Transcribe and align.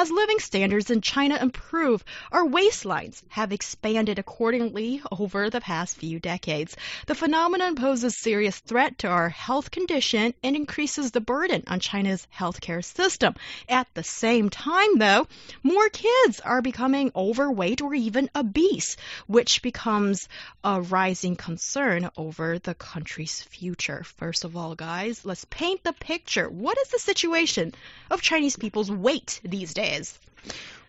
As 0.00 0.10
living 0.10 0.38
standards 0.38 0.90
in 0.90 1.02
China 1.02 1.36
improve, 1.36 2.02
our 2.32 2.46
waistlines 2.46 3.22
have 3.28 3.52
expanded 3.52 4.18
accordingly 4.18 5.02
over 5.12 5.50
the 5.50 5.60
past 5.60 5.98
few 5.98 6.18
decades. 6.18 6.74
The 7.04 7.14
phenomenon 7.14 7.74
poses 7.74 8.16
serious 8.16 8.58
threat 8.60 8.96
to 9.00 9.08
our 9.08 9.28
health 9.28 9.70
condition 9.70 10.32
and 10.42 10.56
increases 10.56 11.10
the 11.10 11.20
burden 11.20 11.64
on 11.66 11.80
China's 11.80 12.26
healthcare 12.34 12.82
system. 12.82 13.34
At 13.68 13.88
the 13.92 14.02
same 14.02 14.48
time, 14.48 14.96
though, 14.96 15.28
more 15.62 15.90
kids 15.90 16.40
are 16.40 16.62
becoming 16.62 17.12
overweight 17.14 17.82
or 17.82 17.92
even 17.92 18.30
obese, 18.34 18.96
which 19.26 19.60
becomes 19.60 20.30
a 20.64 20.80
rising 20.80 21.36
concern 21.36 22.08
over 22.16 22.58
the 22.58 22.74
country's 22.74 23.42
future. 23.42 24.02
First 24.16 24.44
of 24.44 24.56
all, 24.56 24.74
guys, 24.74 25.26
let's 25.26 25.44
paint 25.44 25.84
the 25.84 25.92
picture. 25.92 26.48
What 26.48 26.78
is 26.78 26.88
the 26.88 26.98
situation 26.98 27.74
of 28.10 28.22
Chinese 28.22 28.56
people's 28.56 28.90
weight 28.90 29.42
these 29.44 29.74
days? 29.74 29.89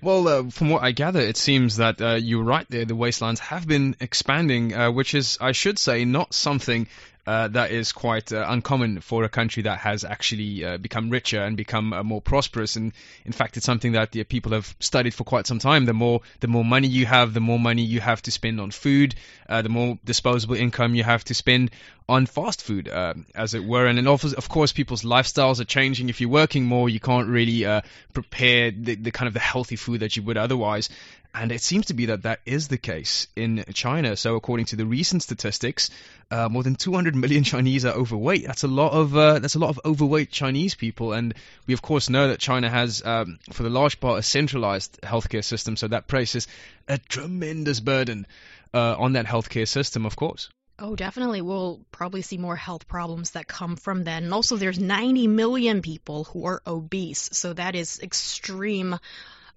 Well, 0.02 0.28
uh, 0.28 0.50
from 0.50 0.70
what 0.70 0.82
I 0.82 0.94
gather, 0.94 1.20
it 1.20 1.38
seems 1.38 1.78
that 1.78 2.02
uh, 2.02 2.16
you're 2.16 2.44
right 2.44 2.66
there. 2.70 2.86
The 2.86 2.96
wastelands 2.96 3.40
have 3.40 3.68
been 3.68 3.96
expanding, 4.00 4.74
uh, 4.74 4.92
which 4.92 5.14
is, 5.14 5.38
I 5.40 5.52
should 5.52 5.78
say, 5.78 6.06
not 6.06 6.34
something 6.34 6.88
uh, 7.28 7.50
that 7.50 7.70
is 7.70 7.92
quite 7.92 8.34
uh, 8.34 8.44
uncommon 8.48 9.00
for 9.02 9.24
a 9.24 9.30
country 9.30 9.62
that 9.62 9.78
has 9.78 10.04
actually 10.04 10.66
uh, 10.66 10.78
become 10.78 11.12
richer 11.12 11.40
and 11.40 11.56
become 11.56 11.90
more 12.04 12.20
prosperous. 12.20 12.78
And 12.78 12.94
in 13.26 13.32
fact, 13.32 13.58
it's 13.58 13.66
something 13.66 13.92
that 13.92 14.12
the 14.12 14.24
people 14.24 14.54
have 14.54 14.76
studied 14.80 15.14
for 15.14 15.24
quite 15.24 15.46
some 15.46 15.60
time. 15.60 15.86
The 15.86 15.94
more 15.94 16.22
the 16.40 16.48
more 16.48 16.66
money 16.66 16.88
you 16.88 17.06
have, 17.06 17.36
the 17.36 17.40
more 17.40 17.60
money 17.60 17.84
you 17.84 18.00
have 18.00 18.24
to 18.24 18.32
spend 18.32 18.60
on 18.60 18.72
food, 18.72 19.14
the 19.48 19.70
more 19.70 20.00
disposable 20.04 20.56
income 20.56 20.96
you 20.96 21.04
have 21.04 21.24
to 21.26 21.36
spend 21.36 21.70
on 22.12 22.26
fast 22.26 22.62
food, 22.62 22.90
uh, 22.90 23.14
as 23.34 23.54
it 23.54 23.64
were. 23.64 23.86
And 23.86 24.06
of 24.06 24.50
course, 24.50 24.74
people's 24.74 25.04
lifestyles 25.04 25.62
are 25.62 25.66
changing. 25.66 26.10
If 26.10 26.20
you're 26.20 26.30
working 26.30 26.66
more, 26.66 26.90
you 26.90 27.00
can't 27.00 27.30
really 27.30 27.66
uh, 27.66 27.82
prepare 28.12 28.72
the, 28.72 28.96
the 28.96 29.12
kind 29.12 29.28
of 29.28 29.34
the 29.34 29.40
healthy 29.40 29.78
food 29.78 30.02
that 30.02 30.18
you 30.18 30.24
would 30.24 30.36
otherwise. 30.36 30.90
And 31.34 31.54
it 31.54 31.62
seems 31.62 31.86
to 31.86 31.94
be 31.94 32.08
that 32.08 32.24
that 32.24 32.42
is 32.46 32.68
the 32.68 32.78
case 32.78 33.28
in 33.38 33.64
China. 33.74 34.18
So, 34.18 34.36
according 34.36 34.66
to 34.68 34.76
the 34.76 34.86
recent 34.86 35.24
statistics, 35.24 35.90
uh, 36.30 36.50
more 36.50 36.64
than 36.64 36.76
200 36.76 37.16
million 37.16 37.46
Chinese 37.46 37.86
are 37.86 37.94
overweight. 37.94 38.46
That's 38.46 38.64
a 38.64 38.68
lot 38.68 38.92
of 38.92 39.16
uh, 39.16 39.40
that's 39.40 39.56
a 39.56 39.60
lot 39.60 39.70
of 39.70 39.80
overweight 39.86 40.32
Chinese 40.32 40.76
people. 40.76 41.14
And 41.14 41.34
we 41.66 41.74
of 41.74 41.82
course 41.82 42.10
know 42.10 42.28
that 42.28 42.40
China 42.40 42.70
has, 42.70 43.02
um, 43.06 43.40
for 43.54 43.64
the 43.64 43.70
large 43.70 44.02
part, 44.02 44.20
a 44.20 44.24
centralized 44.24 45.00
healthcare 45.02 45.46
system. 45.46 45.78
So 45.78 45.88
that 45.88 46.10
places 46.10 46.50
a 46.90 46.98
tremendous 46.98 47.80
burden 47.80 48.28
uh, 48.74 48.96
on 49.00 49.14
that 49.14 49.26
healthcare 49.26 49.68
system, 49.68 50.06
of 50.06 50.18
course. 50.18 50.50
Oh, 50.82 50.96
definitely. 50.96 51.42
We'll 51.42 51.80
probably 51.92 52.24
see 52.24 52.38
more 52.38 52.56
health 52.56 52.88
problems 52.88 53.32
that 53.32 53.48
come 53.48 53.76
from 53.76 54.06
that. 54.06 54.24
And 54.24 54.34
also, 54.34 54.58
there's 54.58 54.80
90 54.80 55.28
million 55.28 55.82
people 55.82 56.24
who 56.26 56.46
are 56.46 56.62
obese. 56.66 57.30
So 57.34 57.54
that 57.54 57.76
is 57.76 58.00
extreme. 58.02 58.98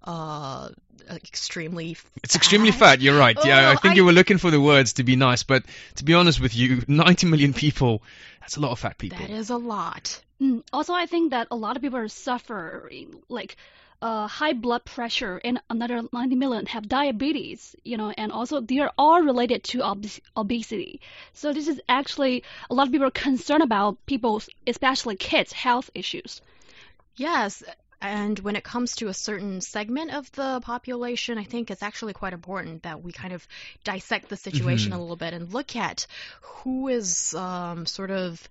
Uh, 0.02 0.69
extremely. 1.11 1.97
It's 2.22 2.36
extremely 2.36 2.70
fat. 2.72 3.00
You're 3.00 3.19
right. 3.19 3.36
yeah, 3.45 3.69
Oh, 3.69 3.72
I 3.72 3.77
think 3.77 3.92
I- 3.92 3.97
you 3.97 4.05
were 4.05 4.12
looking 4.12 4.39
for 4.39 4.50
the 4.50 4.61
words 4.61 4.95
to 4.95 5.02
be 5.02 5.17
nice, 5.17 5.42
but 5.42 5.64
to 5.97 6.05
be 6.05 6.14
honest 6.14 6.41
with 6.41 6.55
you, 6.55 6.83
90 6.89 7.27
million 7.27 7.55
people. 7.55 8.02
That's 8.41 8.56
a 8.56 8.61
lot 8.61 8.72
of 8.72 8.78
fat 8.78 8.98
people. 8.98 9.19
That 9.19 9.30
is 9.30 9.48
a 9.50 9.56
lot. 9.56 10.20
Mm, 10.44 10.62
Also, 10.72 10.92
I 10.92 11.06
think 11.06 11.30
that 11.30 11.48
a 11.50 11.56
lot 11.56 11.76
of 11.76 11.82
people 11.82 11.98
are 11.98 12.08
suffering 12.08 13.22
like 13.28 13.56
uh, 14.02 14.26
high 14.28 14.52
blood 14.52 14.84
pressure, 14.84 15.40
and 15.42 15.60
another 15.70 16.02
90 16.12 16.36
million 16.36 16.66
have 16.66 16.88
diabetes. 16.88 17.74
You 17.84 17.96
know, 17.96 18.10
and 18.10 18.30
also 18.30 18.60
they 18.60 18.78
are 18.78 18.92
all 18.98 19.22
related 19.22 19.64
to 19.64 19.80
obes- 19.80 20.20
obesity. 20.36 21.00
So 21.33 21.52
this 21.52 21.68
is 21.68 21.80
actually 21.88 22.44
a 22.70 22.74
lot 22.74 22.86
of 22.86 22.92
people 22.92 23.06
are 23.08 23.10
concerned 23.28 23.62
about 23.62 24.04
people's, 24.06 24.48
especially 24.66 25.16
kids' 25.16 25.52
health 25.52 25.90
issues. 25.94 26.42
Yes. 27.16 27.62
And 28.04 28.38
when 28.40 28.54
it 28.54 28.64
comes 28.64 28.96
to 28.96 29.08
a 29.08 29.14
certain 29.14 29.62
segment 29.62 30.10
of 30.12 30.30
the 30.32 30.60
population, 30.60 31.38
I 31.38 31.44
think 31.44 31.70
it's 31.70 31.82
actually 31.82 32.12
quite 32.12 32.34
important 32.34 32.82
that 32.82 33.02
we 33.02 33.12
kind 33.12 33.32
of 33.32 33.48
dissect 33.82 34.28
the 34.28 34.36
situation 34.36 34.92
Mhm. 34.92 34.96
a 34.96 34.98
little 34.98 35.16
bit 35.16 35.32
and 35.32 35.50
look 35.54 35.74
at 35.74 36.06
who 36.42 36.88
is 36.88 37.32
um, 37.34 37.86
sort 37.86 38.10
of 38.10 38.46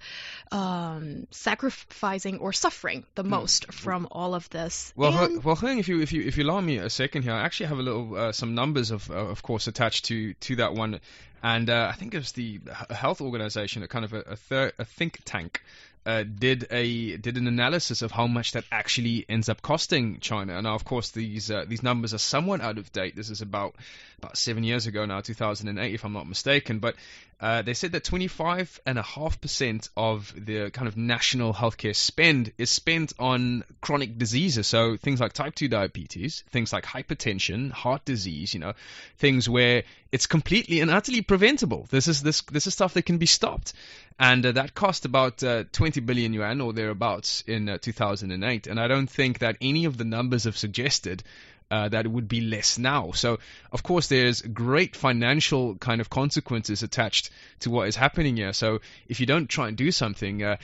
um, 0.51 1.27
sacrificing 1.29 2.39
or 2.39 2.51
suffering 2.51 3.05
the 3.13 3.23
most 3.23 3.71
from 3.71 4.07
all 4.11 4.33
of 4.33 4.49
this. 4.49 4.91
Well, 4.95 5.15
And- 5.25 5.43
well, 5.43 5.55
Heng, 5.55 5.77
if 5.77 5.87
you 5.87 6.01
if 6.01 6.11
you 6.13 6.23
if 6.23 6.35
you 6.37 6.43
allow 6.45 6.59
me 6.59 6.77
a 6.77 6.89
second 6.89 7.21
here, 7.21 7.33
I 7.33 7.41
actually 7.43 7.67
have 7.67 7.77
a 7.79 7.83
little 7.83 8.15
uh, 8.15 8.31
some 8.31 8.55
numbers 8.55 8.89
of 8.89 9.09
uh, 9.11 9.13
of 9.13 9.43
course 9.43 9.67
attached 9.67 10.05
to 10.05 10.33
to 10.33 10.55
that 10.57 10.73
one, 10.73 10.99
and 11.43 11.69
uh, 11.69 11.89
I 11.91 11.95
think 11.95 12.15
it 12.15 12.17
was 12.17 12.31
the 12.31 12.59
health 12.89 13.21
organization, 13.21 13.83
a 13.83 13.87
kind 13.87 14.03
of 14.05 14.13
a 14.13 14.21
a, 14.21 14.35
thir- 14.35 14.73
a 14.79 14.85
think 14.85 15.19
tank. 15.25 15.61
Uh, 16.05 16.23
did 16.23 16.67
a 16.69 17.15
did 17.15 17.37
an 17.37 17.47
analysis 17.47 18.01
of 18.01 18.11
how 18.11 18.27
much 18.27 18.51
that 18.51 18.65
actually 18.71 19.25
ends 19.29 19.47
up 19.47 19.61
costing 19.61 20.19
China. 20.19 20.61
Now, 20.61 20.75
of 20.75 20.83
course, 20.83 21.11
these 21.11 21.49
uh, 21.49 21.63
these 21.65 21.81
numbers 21.81 22.13
are 22.13 22.17
somewhat 22.17 22.59
out 22.59 22.77
of 22.77 22.91
date. 22.91 23.15
This 23.15 23.29
is 23.29 23.41
about 23.41 23.75
about 24.19 24.37
seven 24.37 24.63
years 24.63 24.87
ago 24.87 25.05
now, 25.05 25.21
2008, 25.21 25.93
if 25.93 26.03
I'm 26.05 26.13
not 26.13 26.27
mistaken. 26.27 26.79
But 26.79 26.95
uh, 27.39 27.61
they 27.61 27.73
said 27.73 27.91
that 27.91 28.05
25 28.05 28.79
and 28.85 28.97
a 28.97 29.01
half 29.01 29.41
percent 29.41 29.89
of 29.97 30.33
the 30.35 30.69
kind 30.71 30.87
of 30.87 30.95
national 30.95 31.53
healthcare 31.53 31.95
spend 31.95 32.53
is 32.57 32.69
spent 32.69 33.13
on 33.19 33.63
chronic 33.81 34.17
diseases. 34.17 34.65
So 34.67 34.95
things 34.97 35.19
like 35.19 35.33
type 35.33 35.55
2 35.55 35.67
diabetes, 35.67 36.43
things 36.51 36.71
like 36.71 36.85
hypertension, 36.85 37.71
heart 37.71 38.05
disease, 38.05 38.53
you 38.53 38.61
know, 38.61 38.73
things 39.17 39.49
where 39.49 39.83
it's 40.13 40.27
completely 40.27 40.79
and 40.79 40.91
utterly 40.91 41.23
preventable. 41.23 41.87
This 41.89 42.07
is 42.07 42.21
this 42.21 42.41
this 42.41 42.67
is 42.67 42.75
stuff 42.75 42.93
that 42.93 43.01
can 43.01 43.17
be 43.17 43.25
stopped, 43.25 43.73
and 44.19 44.45
uh, 44.45 44.51
that 44.51 44.75
cost 44.75 45.05
about 45.05 45.43
uh, 45.43 45.63
20 45.71 46.01
billion 46.01 46.33
yuan 46.33 46.61
or 46.61 46.71
thereabouts 46.71 47.43
in 47.47 47.67
uh, 47.67 47.79
2008. 47.79 48.67
And 48.67 48.79
I 48.79 48.87
don't 48.87 49.09
think 49.09 49.39
that 49.39 49.57
any 49.59 49.85
of 49.85 49.97
the 49.97 50.03
numbers 50.05 50.43
have 50.43 50.55
suggested 50.55 51.23
uh, 51.71 51.89
that 51.89 52.05
it 52.05 52.09
would 52.09 52.27
be 52.27 52.41
less 52.41 52.77
now. 52.77 53.11
So, 53.13 53.39
of 53.71 53.81
course, 53.81 54.07
there's 54.07 54.43
great 54.43 54.95
financial 54.95 55.73
kind 55.77 55.99
of 55.99 56.11
consequences 56.11 56.83
attached 56.83 57.31
to 57.61 57.71
what 57.71 57.87
is 57.87 57.95
happening 57.95 58.37
here. 58.37 58.53
So, 58.53 58.81
if 59.07 59.19
you 59.19 59.25
don't 59.25 59.49
try 59.49 59.69
and 59.69 59.75
do 59.75 59.91
something, 59.91 60.43
uh, 60.43 60.57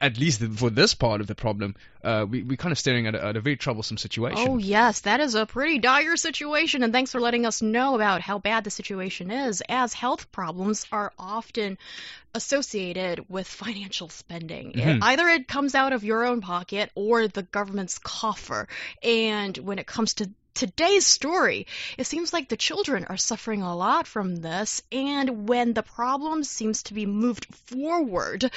at 0.00 0.18
least 0.18 0.42
for 0.42 0.70
this 0.70 0.94
part 0.94 1.20
of 1.20 1.26
the 1.26 1.34
problem, 1.34 1.74
uh, 2.02 2.26
we, 2.28 2.42
we're 2.42 2.56
kind 2.56 2.72
of 2.72 2.78
staring 2.78 3.06
at 3.06 3.14
a, 3.14 3.24
at 3.24 3.36
a 3.36 3.40
very 3.40 3.56
troublesome 3.56 3.96
situation. 3.96 4.46
Oh, 4.48 4.58
yes, 4.58 5.00
that 5.00 5.20
is 5.20 5.34
a 5.34 5.46
pretty 5.46 5.78
dire 5.78 6.16
situation, 6.16 6.82
and 6.82 6.92
thanks 6.92 7.12
for 7.12 7.20
letting 7.20 7.46
us 7.46 7.62
know 7.62 7.94
about 7.94 8.20
how 8.20 8.38
bad 8.38 8.64
the 8.64 8.70
situation 8.70 9.30
is, 9.30 9.62
as 9.68 9.92
health 9.94 10.30
problems 10.32 10.86
are 10.92 11.12
often 11.18 11.78
associated 12.34 13.24
with 13.28 13.46
financial 13.46 14.08
spending. 14.08 14.72
It- 14.72 14.76
Mhm. 14.76 14.98
either 15.02 15.28
it 15.28 15.48
comes 15.48 15.74
out 15.74 15.92
of 15.92 16.04
your 16.04 16.24
own 16.24 16.40
pocket 16.40 16.90
or 16.94 17.28
the 17.28 17.42
government's 17.42 17.98
coffer. 17.98 18.68
And 19.02 19.56
when 19.58 19.78
it 19.78 19.86
comes 19.86 20.14
to 20.14 20.30
today's 20.54 21.06
story, 21.06 21.66
it 21.98 22.06
seems 22.06 22.32
like 22.32 22.48
the 22.48 22.56
children 22.56 23.04
are 23.04 23.16
suffering 23.16 23.62
a 23.62 23.76
lot 23.76 24.06
from 24.06 24.36
this, 24.36 24.82
and 24.92 25.48
when 25.48 25.74
the 25.74 25.82
problem 25.82 26.44
seems 26.44 26.84
to 26.84 26.94
be 26.94 27.06
moved 27.06 27.46
forward 27.54 28.50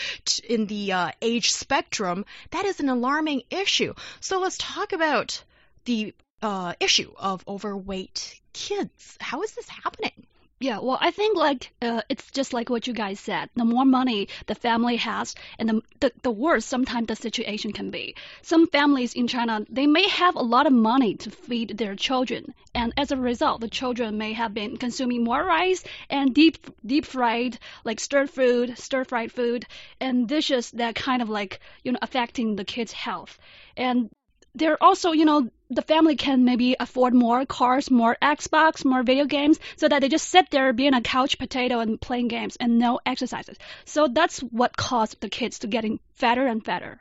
in 0.47 0.67
the 0.67 0.93
uh, 0.93 1.11
age 1.21 1.51
spectrum, 1.51 2.25
that 2.51 2.65
is 2.65 2.79
an 2.79 2.89
alarming 2.89 3.41
issue. 3.49 3.93
So 4.19 4.39
let's 4.39 4.57
talk 4.57 4.93
about 4.93 5.43
the 5.85 6.13
uh, 6.41 6.73
issue 6.79 7.11
of 7.17 7.43
overweight 7.47 8.39
kids. 8.53 9.17
How 9.19 9.41
is 9.43 9.53
this 9.53 9.69
happening? 9.69 10.27
Yeah, 10.59 10.79
well, 10.79 10.97
I 11.01 11.09
think 11.11 11.35
like 11.37 11.71
uh, 11.81 12.01
it's 12.09 12.29
just 12.31 12.53
like 12.53 12.69
what 12.69 12.85
you 12.87 12.93
guys 12.93 13.19
said. 13.19 13.49
The 13.55 13.65
more 13.65 13.85
money 13.85 14.27
the 14.47 14.53
family 14.55 14.95
has, 14.97 15.33
and 15.59 15.69
the, 15.69 15.81
the 15.99 16.11
the 16.23 16.31
worse 16.31 16.63
sometimes 16.65 17.07
the 17.07 17.15
situation 17.15 17.73
can 17.73 17.89
be. 17.91 18.15
Some 18.43 18.67
families 18.67 19.13
in 19.13 19.27
China 19.27 19.65
they 19.69 19.87
may 19.87 20.07
have 20.07 20.35
a 20.35 20.41
lot 20.41 20.65
of 20.67 20.73
money 20.73 21.15
to 21.15 21.31
feed 21.31 21.77
their 21.77 21.95
children, 21.95 22.53
and 22.75 22.93
as 22.97 23.11
a 23.11 23.17
result, 23.17 23.61
the 23.61 23.67
children 23.67 24.17
may 24.19 24.33
have 24.33 24.53
been 24.53 24.77
consuming 24.77 25.23
more 25.23 25.43
rice 25.43 25.83
and 26.09 26.33
deep 26.35 26.57
deep 26.85 27.05
fried 27.05 27.57
like 27.83 27.99
stir 27.99 28.27
food, 28.27 28.77
stir 28.77 29.03
fried 29.05 29.31
food, 29.31 29.65
and 29.99 30.27
dishes 30.27 30.69
that 30.71 30.93
kind 30.95 31.21
of 31.23 31.29
like 31.29 31.59
you 31.83 31.91
know 31.91 31.99
affecting 32.01 32.55
the 32.55 32.65
kids' 32.65 32.91
health. 32.93 33.39
And 33.75 34.09
there 34.55 34.71
are 34.73 34.83
also, 34.83 35.11
you 35.11 35.25
know, 35.25 35.49
the 35.69 35.81
family 35.81 36.15
can 36.15 36.45
maybe 36.45 36.75
afford 36.79 37.13
more 37.13 37.45
cars, 37.45 37.91
more 37.91 38.17
Xbox, 38.21 38.85
more 38.85 39.03
video 39.03 39.25
games, 39.25 39.59
so 39.75 39.87
that 39.87 40.01
they 40.01 40.09
just 40.09 40.27
sit 40.27 40.49
there 40.49 40.71
being 40.73 40.93
a 40.93 41.01
couch 41.01 41.37
potato 41.37 41.79
and 41.79 41.99
playing 41.99 42.27
games 42.27 42.57
and 42.57 42.79
no 42.79 42.99
exercises. 43.05 43.57
So 43.85 44.07
that's 44.07 44.39
what 44.39 44.77
caused 44.77 45.19
the 45.21 45.29
kids 45.29 45.59
to 45.59 45.67
getting 45.67 45.99
fatter 46.15 46.47
and 46.47 46.63
fatter. 46.63 46.99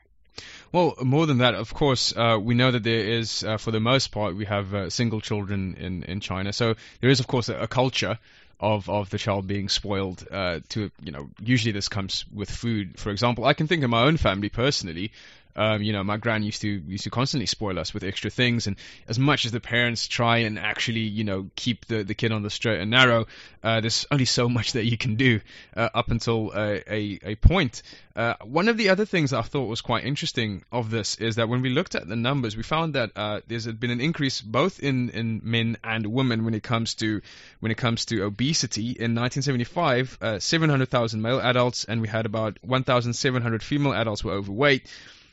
Well, 0.72 0.94
more 1.02 1.26
than 1.26 1.38
that, 1.38 1.54
of 1.54 1.72
course, 1.72 2.14
uh, 2.14 2.38
we 2.40 2.54
know 2.54 2.70
that 2.70 2.82
there 2.82 3.08
is, 3.08 3.42
uh, 3.42 3.56
for 3.56 3.70
the 3.70 3.80
most 3.80 4.08
part, 4.08 4.36
we 4.36 4.44
have 4.44 4.74
uh, 4.74 4.90
single 4.90 5.20
children 5.20 5.76
in, 5.78 6.02
in 6.02 6.20
China. 6.20 6.52
So 6.52 6.74
there 7.00 7.08
is, 7.08 7.20
of 7.20 7.26
course, 7.26 7.48
a, 7.48 7.56
a 7.60 7.68
culture 7.68 8.18
of 8.58 8.88
of 8.88 9.10
the 9.10 9.18
child 9.18 9.46
being 9.46 9.68
spoiled 9.68 10.26
uh, 10.30 10.60
to 10.70 10.90
you 11.02 11.12
know 11.12 11.28
usually 11.40 11.72
this 11.72 11.90
comes 11.90 12.24
with 12.32 12.50
food 12.50 12.98
for 12.98 13.10
example 13.10 13.44
i 13.44 13.52
can 13.52 13.66
think 13.66 13.84
of 13.84 13.90
my 13.90 14.04
own 14.04 14.16
family 14.16 14.48
personally 14.48 15.12
um, 15.56 15.82
you 15.82 15.92
know, 15.92 16.04
my 16.04 16.18
gran 16.18 16.42
used 16.42 16.60
to 16.62 16.68
used 16.68 17.04
to 17.04 17.10
constantly 17.10 17.46
spoil 17.46 17.78
us 17.78 17.92
with 17.92 18.04
extra 18.04 18.30
things, 18.30 18.66
and 18.66 18.76
as 19.08 19.18
much 19.18 19.46
as 19.46 19.52
the 19.52 19.60
parents 19.60 20.06
try 20.06 20.38
and 20.38 20.58
actually, 20.58 21.00
you 21.00 21.24
know, 21.24 21.50
keep 21.56 21.86
the, 21.86 22.04
the 22.04 22.14
kid 22.14 22.30
on 22.30 22.42
the 22.42 22.50
straight 22.50 22.80
and 22.80 22.90
narrow, 22.90 23.26
uh, 23.62 23.80
there's 23.80 24.06
only 24.10 24.26
so 24.26 24.48
much 24.48 24.72
that 24.72 24.84
you 24.84 24.96
can 24.98 25.16
do 25.16 25.40
uh, 25.76 25.88
up 25.94 26.10
until 26.10 26.52
uh, 26.54 26.78
a 26.88 27.18
a 27.22 27.34
point. 27.36 27.82
Uh, 28.16 28.34
one 28.44 28.68
of 28.68 28.78
the 28.78 28.88
other 28.88 29.04
things 29.04 29.34
I 29.34 29.42
thought 29.42 29.66
was 29.66 29.82
quite 29.82 30.04
interesting 30.04 30.64
of 30.72 30.90
this 30.90 31.16
is 31.16 31.36
that 31.36 31.50
when 31.50 31.60
we 31.60 31.68
looked 31.68 31.94
at 31.94 32.08
the 32.08 32.16
numbers, 32.16 32.56
we 32.56 32.62
found 32.62 32.94
that 32.94 33.10
uh, 33.14 33.40
there's 33.46 33.66
been 33.66 33.90
an 33.90 34.00
increase 34.00 34.40
both 34.40 34.80
in, 34.80 35.10
in 35.10 35.42
men 35.44 35.76
and 35.84 36.06
women 36.06 36.46
when 36.46 36.54
it 36.54 36.62
comes 36.62 36.94
to 36.94 37.20
when 37.60 37.70
it 37.70 37.76
comes 37.76 38.06
to 38.06 38.22
obesity. 38.22 38.88
In 38.88 39.14
1975, 39.14 40.18
uh, 40.22 40.38
700,000 40.38 41.20
male 41.20 41.40
adults, 41.40 41.84
and 41.84 42.00
we 42.00 42.08
had 42.08 42.24
about 42.24 42.58
1,700 42.62 43.62
female 43.62 43.92
adults 43.92 44.24
were 44.24 44.32
overweight. 44.32 44.86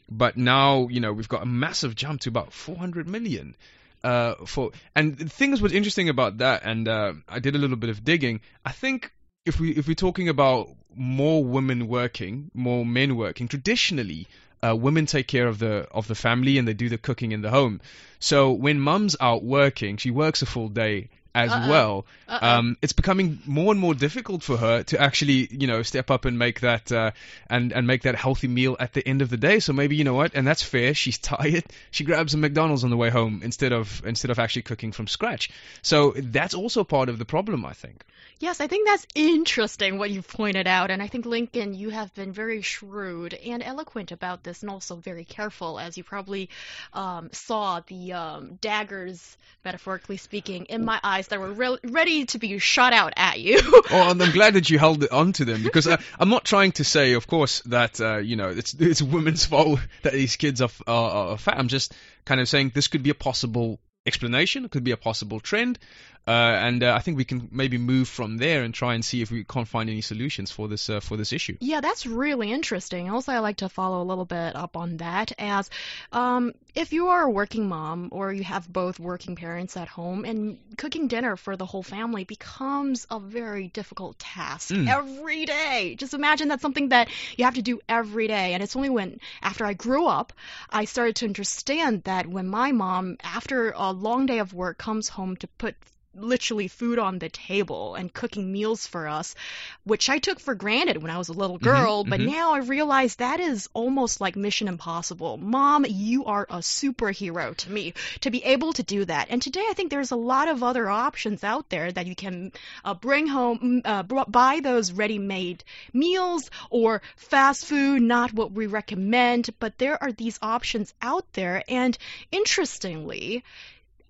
But 0.10 0.38
now, 0.38 0.88
you 0.90 1.00
know, 1.00 1.14
we've 1.14 1.30
got 1.30 1.44
a 1.44 1.46
massive 1.46 1.96
jump 1.96 2.22
to 2.22 2.30
about 2.30 2.54
400 2.54 3.08
million. 3.08 3.56
Uh, 4.04 4.36
for 4.46 4.72
and 4.96 5.32
things 5.32 5.62
what's 5.62 5.74
interesting 5.74 6.10
about 6.10 6.40
that, 6.40 6.64
and 6.66 6.88
uh, 6.88 7.14
I 7.30 7.40
did 7.40 7.56
a 7.56 7.58
little 7.58 7.78
bit 7.78 7.90
of 7.90 8.04
digging. 8.04 8.42
I 8.66 8.74
think 8.74 9.14
if 9.46 9.60
we 9.62 9.72
if 9.72 9.88
we're 9.88 9.94
talking 9.94 10.28
about 10.28 10.70
more 10.94 11.44
women 11.44 11.88
working, 11.88 12.52
more 12.54 12.86
men 12.86 13.16
working, 13.16 13.48
traditionally 13.48 14.28
uh, 14.64 14.76
women 14.76 15.06
take 15.06 15.28
care 15.28 15.48
of 15.48 15.60
the 15.60 15.88
of 15.92 16.08
the 16.08 16.16
family 16.16 16.58
and 16.58 16.68
they 16.68 16.74
do 16.74 16.90
the 16.90 16.98
cooking 16.98 17.32
in 17.32 17.42
the 17.42 17.50
home. 17.50 17.82
So 18.20 18.52
when 18.52 18.80
mum's 18.80 19.16
out 19.20 19.44
working, 19.44 19.98
she 19.98 20.12
works 20.12 20.42
a 20.42 20.46
full 20.46 20.70
day 20.70 21.10
as 21.36 21.52
Uh-oh. 21.52 21.70
well. 21.70 22.06
Uh-oh. 22.28 22.48
Um, 22.48 22.78
it's 22.82 22.94
becoming 22.94 23.40
more 23.46 23.72
and 23.72 23.80
more 23.80 23.94
difficult 23.94 24.44
for 24.44 24.58
her 24.58 24.84
to 24.84 25.02
actually, 25.02 25.48
you 25.52 25.68
know, 25.68 25.82
step 25.82 26.12
up 26.12 26.26
and 26.26 26.38
make 26.38 26.62
that 26.62 26.92
uh, 26.92 27.12
and 27.50 27.72
and 27.72 27.88
make 27.88 28.04
that 28.04 28.16
healthy 28.16 28.48
meal 28.48 28.76
at 28.80 28.94
the 28.94 29.08
end 29.08 29.22
of 29.22 29.30
the 29.30 29.38
day. 29.38 29.60
So 29.60 29.74
maybe 29.74 29.96
you 29.96 30.04
know 30.04 30.14
what, 30.14 30.34
and 30.36 30.46
that's 30.46 30.64
fair. 30.64 30.94
She's 30.94 31.18
tired. 31.34 31.64
She 31.92 32.04
grabs 32.04 32.34
a 32.34 32.38
McDonald's 32.38 32.84
on 32.84 32.90
the 32.90 32.98
way 32.98 33.10
home 33.10 33.42
instead 33.44 33.72
of 33.72 34.04
instead 34.06 34.32
of 34.32 34.40
actually 34.40 34.64
cooking 34.64 34.92
from 34.92 35.08
scratch. 35.08 35.50
So 35.82 36.14
that's 36.16 36.54
also 36.54 36.84
part 36.84 37.10
of 37.10 37.18
the 37.18 37.26
problem, 37.26 37.66
I 37.66 37.74
think. 37.74 38.04
Yes, 38.40 38.60
I 38.60 38.68
think 38.68 38.88
that's 38.88 39.08
interesting 39.16 39.98
what 39.98 40.10
you've 40.10 40.28
pointed 40.28 40.68
out. 40.68 40.92
And 40.92 41.02
I 41.02 41.08
think, 41.08 41.26
Lincoln, 41.26 41.74
you 41.74 41.90
have 41.92 42.14
been 42.14 42.34
very 42.34 42.62
shrewd 42.62 43.34
and 43.34 43.64
eloquent 43.64 44.12
about 44.12 44.44
this 44.44 44.64
and 44.64 44.70
also 44.70 44.96
very 44.96 45.24
careful, 45.24 45.80
as 45.80 45.98
you 45.98 46.04
probably 46.04 46.50
um, 46.94 47.30
saw 47.32 47.80
the 47.88 48.12
um, 48.12 48.56
daggers, 48.60 49.38
metaphorically 49.64 50.18
speaking, 50.18 50.66
in 50.66 50.84
my 50.84 51.00
eyes 51.04 51.23
that 51.28 51.40
were 51.40 51.52
re- 51.52 51.78
ready 51.84 52.26
to 52.26 52.40
be 52.40 52.58
shot 52.60 52.94
out 52.94 53.14
at 53.18 53.40
you. 53.40 53.60
Oh, 53.92 54.10
and 54.10 54.22
I'm 54.22 54.32
glad 54.32 54.56
that 54.56 54.70
you 54.70 54.80
held 54.80 55.04
it 55.04 55.12
onto 55.12 55.46
them 55.46 55.62
because 55.62 55.88
uh, 55.88 55.98
I'm 56.18 56.30
not 56.30 56.46
trying 56.46 56.72
to 56.74 56.84
say, 56.84 57.14
of 57.14 57.28
course, 57.28 57.62
that 57.62 58.00
uh, 58.02 58.18
you 58.18 58.36
know 58.36 58.50
it's 58.50 58.74
it's 58.74 59.02
women's 59.02 59.46
fault 59.46 59.80
that 60.04 60.14
these 60.14 60.36
kids 60.36 60.62
are, 60.62 60.70
are, 60.88 61.12
are 61.12 61.38
fat. 61.38 61.58
I'm 61.58 61.68
just 61.68 61.94
kind 62.26 62.42
of 62.42 62.50
saying 62.50 62.72
this 62.74 62.88
could 62.88 63.04
be 63.04 63.10
a 63.10 63.16
possible 63.16 63.80
explanation. 64.06 64.66
It 64.66 64.72
could 64.72 64.84
be 64.84 64.92
a 64.92 64.98
possible 64.98 65.40
trend. 65.40 65.80
Uh, 66.26 66.32
and 66.32 66.84
uh, 66.84 66.94
I 66.94 67.00
think 67.00 67.18
we 67.18 67.26
can 67.26 67.50
maybe 67.52 67.78
move 67.78 68.08
from 68.08 68.38
there 68.38 68.64
and 68.64 68.74
try 68.74 68.94
and 68.94 69.04
see 69.04 69.22
if 69.22 69.30
we 69.30 69.44
can't 69.44 69.68
find 69.68 69.90
any 69.90 70.02
solutions 70.02 70.52
for 70.52 70.68
this 70.70 70.90
uh, 70.90 71.02
for 71.02 71.18
this 71.18 71.34
issue. 71.34 71.58
Yeah, 71.60 71.82
that's 71.82 72.06
really 72.06 72.52
interesting. 72.52 73.10
Also, 73.10 73.32
I 73.34 73.40
like 73.40 73.58
to 73.58 73.70
follow 73.70 74.02
a 74.02 74.08
little 74.08 74.26
bit 74.26 74.56
up 74.56 74.78
on 74.78 74.98
that 74.98 75.34
as 75.38 75.70
um, 76.14 76.54
if 76.76 76.94
you 76.94 77.08
are 77.10 77.24
a 77.24 77.30
working 77.30 77.68
mom 77.68 78.10
or 78.12 78.32
you 78.32 78.44
have 78.44 78.72
both 78.72 79.00
working 79.00 79.36
parents 79.36 79.76
at 79.76 79.88
home 79.90 80.24
and 80.24 80.58
cooking 80.78 81.08
dinner 81.08 81.36
for 81.36 81.58
the 81.58 81.66
whole 81.66 81.84
family 81.84 82.24
becomes 82.24 83.06
a 83.12 83.20
very 83.20 83.68
difficult 83.68 84.18
task 84.20 84.74
Mm. 84.74 84.88
every 84.88 85.46
day. 85.46 85.96
Just 85.98 86.14
imagine 86.14 86.48
that's 86.48 86.62
something 86.62 86.90
that 86.90 87.10
you 87.38 87.46
have 87.46 87.56
to 87.56 87.62
do 87.62 87.80
every 87.90 88.28
day. 88.28 88.54
And 88.54 88.64
it's 88.64 88.76
only 88.76 88.90
when, 88.90 89.20
after 89.42 89.66
I 89.66 89.74
grew 89.74 90.08
up, 90.08 90.32
I 90.70 90.86
started 90.86 91.16
to 91.18 91.26
understand 91.26 92.04
that 92.04 92.28
when 92.28 92.48
my 92.48 92.72
mom, 92.72 93.18
after 93.24 93.74
a 93.76 93.92
long 93.92 94.26
day 94.26 94.40
of 94.40 94.54
work, 94.54 94.78
comes 94.78 95.10
home 95.10 95.36
to 95.38 95.48
put 95.48 95.76
literally 96.16 96.68
food 96.68 97.00
on 97.00 97.20
the 97.20 97.30
table 97.30 97.96
and 97.96 98.14
cooking 98.14 98.52
meals 98.52 98.86
for 98.86 99.08
us, 99.08 99.36
which 99.84 100.10
I 100.10 100.20
took 100.20 100.40
for 100.40 100.56
granted 100.56 101.02
when 101.02 101.12
I 101.12 101.18
was 101.18 101.30
a 101.30 101.34
little 101.34 101.58
girl, 101.58 102.04
but 102.04 102.20
mhm. 102.20 102.32
now 102.32 102.54
I 102.54 102.60
realize 102.60 103.16
that 103.16 103.40
is 103.40 103.70
almost 103.74 104.22
like 104.22 104.36
Mission 104.36 104.68
Impossible. 104.68 105.38
Mom, 105.38 105.86
you 105.88 106.26
are 106.26 106.46
a 106.50 106.58
superhero 106.58 107.56
to 107.58 107.72
me 107.72 107.94
to 108.22 108.32
be 108.32 108.44
able 108.44 108.74
to 108.74 108.84
do 108.84 109.06
that. 109.06 109.28
And 109.30 109.42
today 109.42 109.66
I 109.70 109.74
think 109.74 109.90
there's 109.90 110.12
a 110.12 110.16
lot 110.16 110.48
of 110.48 110.64
other 110.64 110.90
options 110.90 111.44
out 111.44 111.70
there 111.70 111.92
that 111.92 112.08
you 112.08 112.16
can 112.16 112.52
uh, 112.86 112.94
bring 112.94 113.28
home, 113.28 113.82
uh, 113.86 114.04
buy 114.04 114.60
those 114.62 114.92
ready-made 114.92 115.64
meals 115.94 116.50
or 116.70 117.02
fast 117.16 117.66
food, 117.66 118.02
not 118.02 118.34
what 118.34 118.52
we 118.52 118.68
recommend, 118.68 119.50
but 119.60 119.78
there 119.78 120.02
are 120.02 120.12
these 120.12 120.40
options 120.42 120.94
out 121.02 121.26
there. 121.34 121.64
And 121.68 121.98
interestingly, 122.32 123.44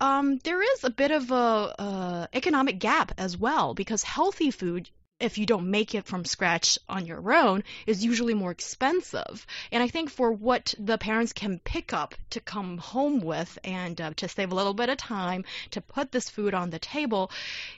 um, 0.04 0.38
there 0.44 0.62
is 0.62 0.84
a 0.84 0.90
bit 0.90 1.10
of 1.10 1.30
a 1.30 1.74
uh, 1.78 2.26
economic 2.34 2.78
gap 2.78 3.12
as 3.16 3.36
well 3.38 3.74
because 3.74 4.02
healthy 4.02 4.50
food 4.50 4.90
if 5.20 5.38
you 5.38 5.46
don't 5.46 5.70
make 5.70 5.94
it 5.94 6.04
from 6.04 6.24
scratch 6.24 6.78
on 6.88 7.06
your 7.06 7.32
own 7.32 7.62
is 7.86 8.04
usually 8.04 8.34
more 8.34 8.50
expensive. 8.50 9.46
And 9.70 9.82
i 9.82 9.88
think 9.88 10.10
for 10.10 10.32
what 10.32 10.74
the 10.78 10.98
parents 10.98 11.32
can 11.32 11.60
pick 11.60 11.92
up 11.92 12.14
to 12.30 12.40
come 12.40 12.78
home 12.78 13.20
with 13.20 13.58
and 13.64 14.00
uh, 14.00 14.12
to 14.16 14.28
save 14.28 14.50
a 14.50 14.54
little 14.54 14.74
bit 14.74 14.88
of 14.88 14.98
time 14.98 15.44
to 15.70 15.80
put 15.80 16.10
this 16.10 16.28
food 16.28 16.52
on 16.52 16.70
the 16.70 16.78
table 16.78 17.30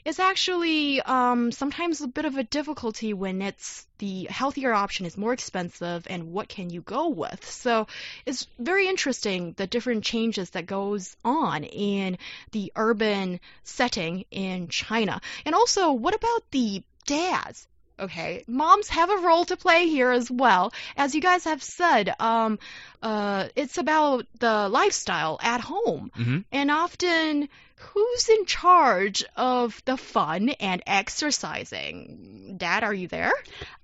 is 0.03 0.19
actually 0.19 1.01
um, 1.01 1.51
sometimes 1.51 2.01
a 2.01 2.07
bit 2.07 2.25
of 2.25 2.37
a 2.37 2.43
difficulty 2.43 3.13
when 3.13 3.41
it's 3.41 3.85
the 3.99 4.25
healthier 4.29 4.73
option 4.73 5.05
is 5.05 5.17
more 5.17 5.33
expensive 5.33 6.05
and 6.09 6.31
what 6.31 6.49
can 6.49 6.69
you 6.69 6.81
go 6.81 7.09
with? 7.09 7.49
So 7.49 7.87
it's 8.25 8.47
very 8.59 8.87
interesting 8.87 9.53
the 9.57 9.67
different 9.67 10.03
changes 10.03 10.51
that 10.51 10.65
goes 10.65 11.15
on 11.23 11.63
in 11.63 12.17
the 12.51 12.71
urban 12.75 13.39
setting 13.63 14.25
in 14.31 14.67
china. 14.67 15.21
And 15.45 15.55
also 15.55 15.93
what 15.93 16.13
about 16.13 16.43
the 16.51 16.83
dads. 17.07 17.67
Okay 17.99 18.43
moms 18.47 18.89
have 18.89 19.09
a 19.09 19.17
role 19.17 19.45
to 19.45 19.57
play 19.57 19.87
here 19.87 20.11
as 20.11 20.29
well. 20.29 20.71
As 20.95 21.15
you 21.15 21.21
guys 21.21 21.45
have 21.45 21.63
said 21.63 22.13
um 22.19 22.59
uh 23.01 23.47
it's 23.55 23.79
about 23.79 24.27
the 24.39 24.69
lifestyle 24.69 25.39
at 25.41 25.61
home. 25.61 26.11
Hmm 26.13 26.39
and 26.51 26.69
often 26.69 27.49
who's 27.77 28.29
in 28.29 28.45
charge 28.45 29.23
of 29.35 29.81
the 29.85 29.97
fun 29.97 30.49
and 30.49 30.83
exercising 30.85 32.46
dad 32.57 32.83
are 32.83 32.93
you 32.93 33.07
there 33.07 33.33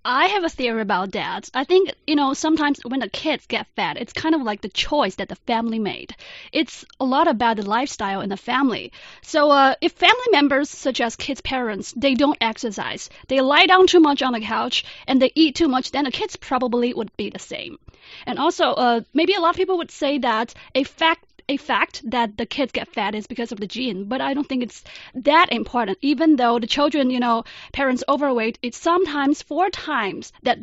I 0.06 0.26
have 0.28 0.44
a 0.44 0.50
theory 0.50 0.82
about 0.82 1.14
that. 1.14 1.50
I 1.54 1.64
think, 1.64 1.94
you 2.06 2.16
know, 2.16 2.34
sometimes 2.34 2.82
when 2.84 3.00
the 3.00 3.10
kids 3.10 3.46
get 3.48 3.68
fat, 3.78 3.98
it's 3.98 4.12
kind 4.12 4.36
of 4.36 4.42
like 4.42 4.60
the 4.60 4.68
choice 4.68 5.16
that 5.16 5.30
the 5.30 5.38
family 5.48 5.80
made. 5.80 6.14
It's 6.52 6.84
a 7.00 7.06
lot 7.06 7.30
about 7.30 7.56
the 7.56 7.66
lifestyle 7.66 8.20
in 8.20 8.30
the 8.30 8.36
family. 8.36 8.92
So, 9.22 9.50
uh, 9.50 9.76
if 9.80 9.94
family 9.94 10.28
members, 10.34 10.70
such 10.70 11.00
as 11.00 11.16
kids' 11.16 11.40
parents, 11.40 11.94
they 11.96 12.16
don't 12.16 12.38
exercise, 12.42 13.10
they 13.30 13.40
lie 13.40 13.66
down 13.66 13.88
too 13.88 14.02
much 14.02 14.22
on 14.22 14.34
the 14.34 14.42
couch, 14.42 14.84
and 15.08 15.22
they 15.22 15.32
eat 15.36 15.56
too 15.56 15.70
much, 15.70 15.92
then 15.92 16.04
the 16.04 16.12
kids 16.12 16.36
probably 16.36 16.94
would 16.94 17.16
be 17.16 17.30
the 17.30 17.40
same. 17.40 17.78
And 18.26 18.40
also, 18.40 18.74
uh, 18.74 19.02
maybe 19.14 19.36
a 19.36 19.40
lot 19.40 19.52
of 19.52 19.56
people 19.56 19.78
would 19.78 19.92
say 19.92 20.18
that 20.18 20.54
a 20.76 20.84
fact 20.84 21.24
a 21.50 21.58
fact 21.58 22.10
that 22.10 22.38
the 22.38 22.46
kids 22.46 22.72
get 22.72 22.88
fat 22.88 23.16
is 23.16 23.28
because 23.28 23.52
of 23.52 23.60
the 23.60 23.68
gene, 23.68 24.06
but 24.06 24.22
I 24.22 24.34
don't 24.34 24.48
think 24.48 24.64
it's 24.64 24.84
that 25.16 25.52
important. 25.52 25.98
Even 26.02 26.36
though 26.36 26.60
the 26.60 26.68
children, 26.68 27.10
you 27.10 27.20
know, 27.20 27.44
parents 27.72 28.04
overweight, 28.08 28.60
it's 28.62 28.78
sometimes 28.78 29.42
four 29.42 29.70
times 29.70 30.32
that 30.44 30.60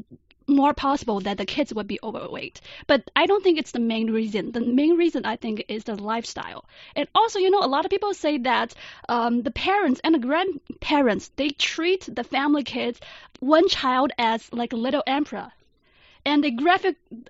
more 0.51 0.75
possible 0.75 1.21
that 1.21 1.39
the 1.39 1.47
kids 1.47 1.73
would 1.73 1.87
be 1.87 1.99
overweight. 2.03 2.61
But 2.87 3.11
I 3.15 3.27
don't 3.27 3.43
think 3.43 3.59
it's 3.59 3.71
the 3.71 3.79
main 3.81 4.11
reason. 4.11 4.53
The 4.53 4.61
main 4.61 4.97
reason 4.97 5.25
I 5.25 5.37
think 5.37 5.65
is 5.69 5.85
the 5.85 5.95
lifestyle. 5.95 6.65
And 6.97 7.09
also, 7.15 7.39
you 7.39 7.51
know, 7.51 7.61
a 7.61 7.69
lot 7.69 7.85
of 7.85 7.91
people 7.91 8.13
say 8.15 8.39
that 8.39 8.75
um, 9.09 9.43
the 9.43 9.53
parents 9.53 10.01
and 10.03 10.15
the 10.15 10.19
grandparents 10.19 11.31
they 11.37 11.51
treat 11.51 12.09
the 12.13 12.25
family 12.25 12.65
kids 12.65 13.01
one 13.39 13.69
child 13.69 14.13
as 14.19 14.53
like 14.53 14.73
a 14.73 14.77
little 14.77 15.03
emperor 15.07 15.53
and 16.25 16.45
they 16.45 16.57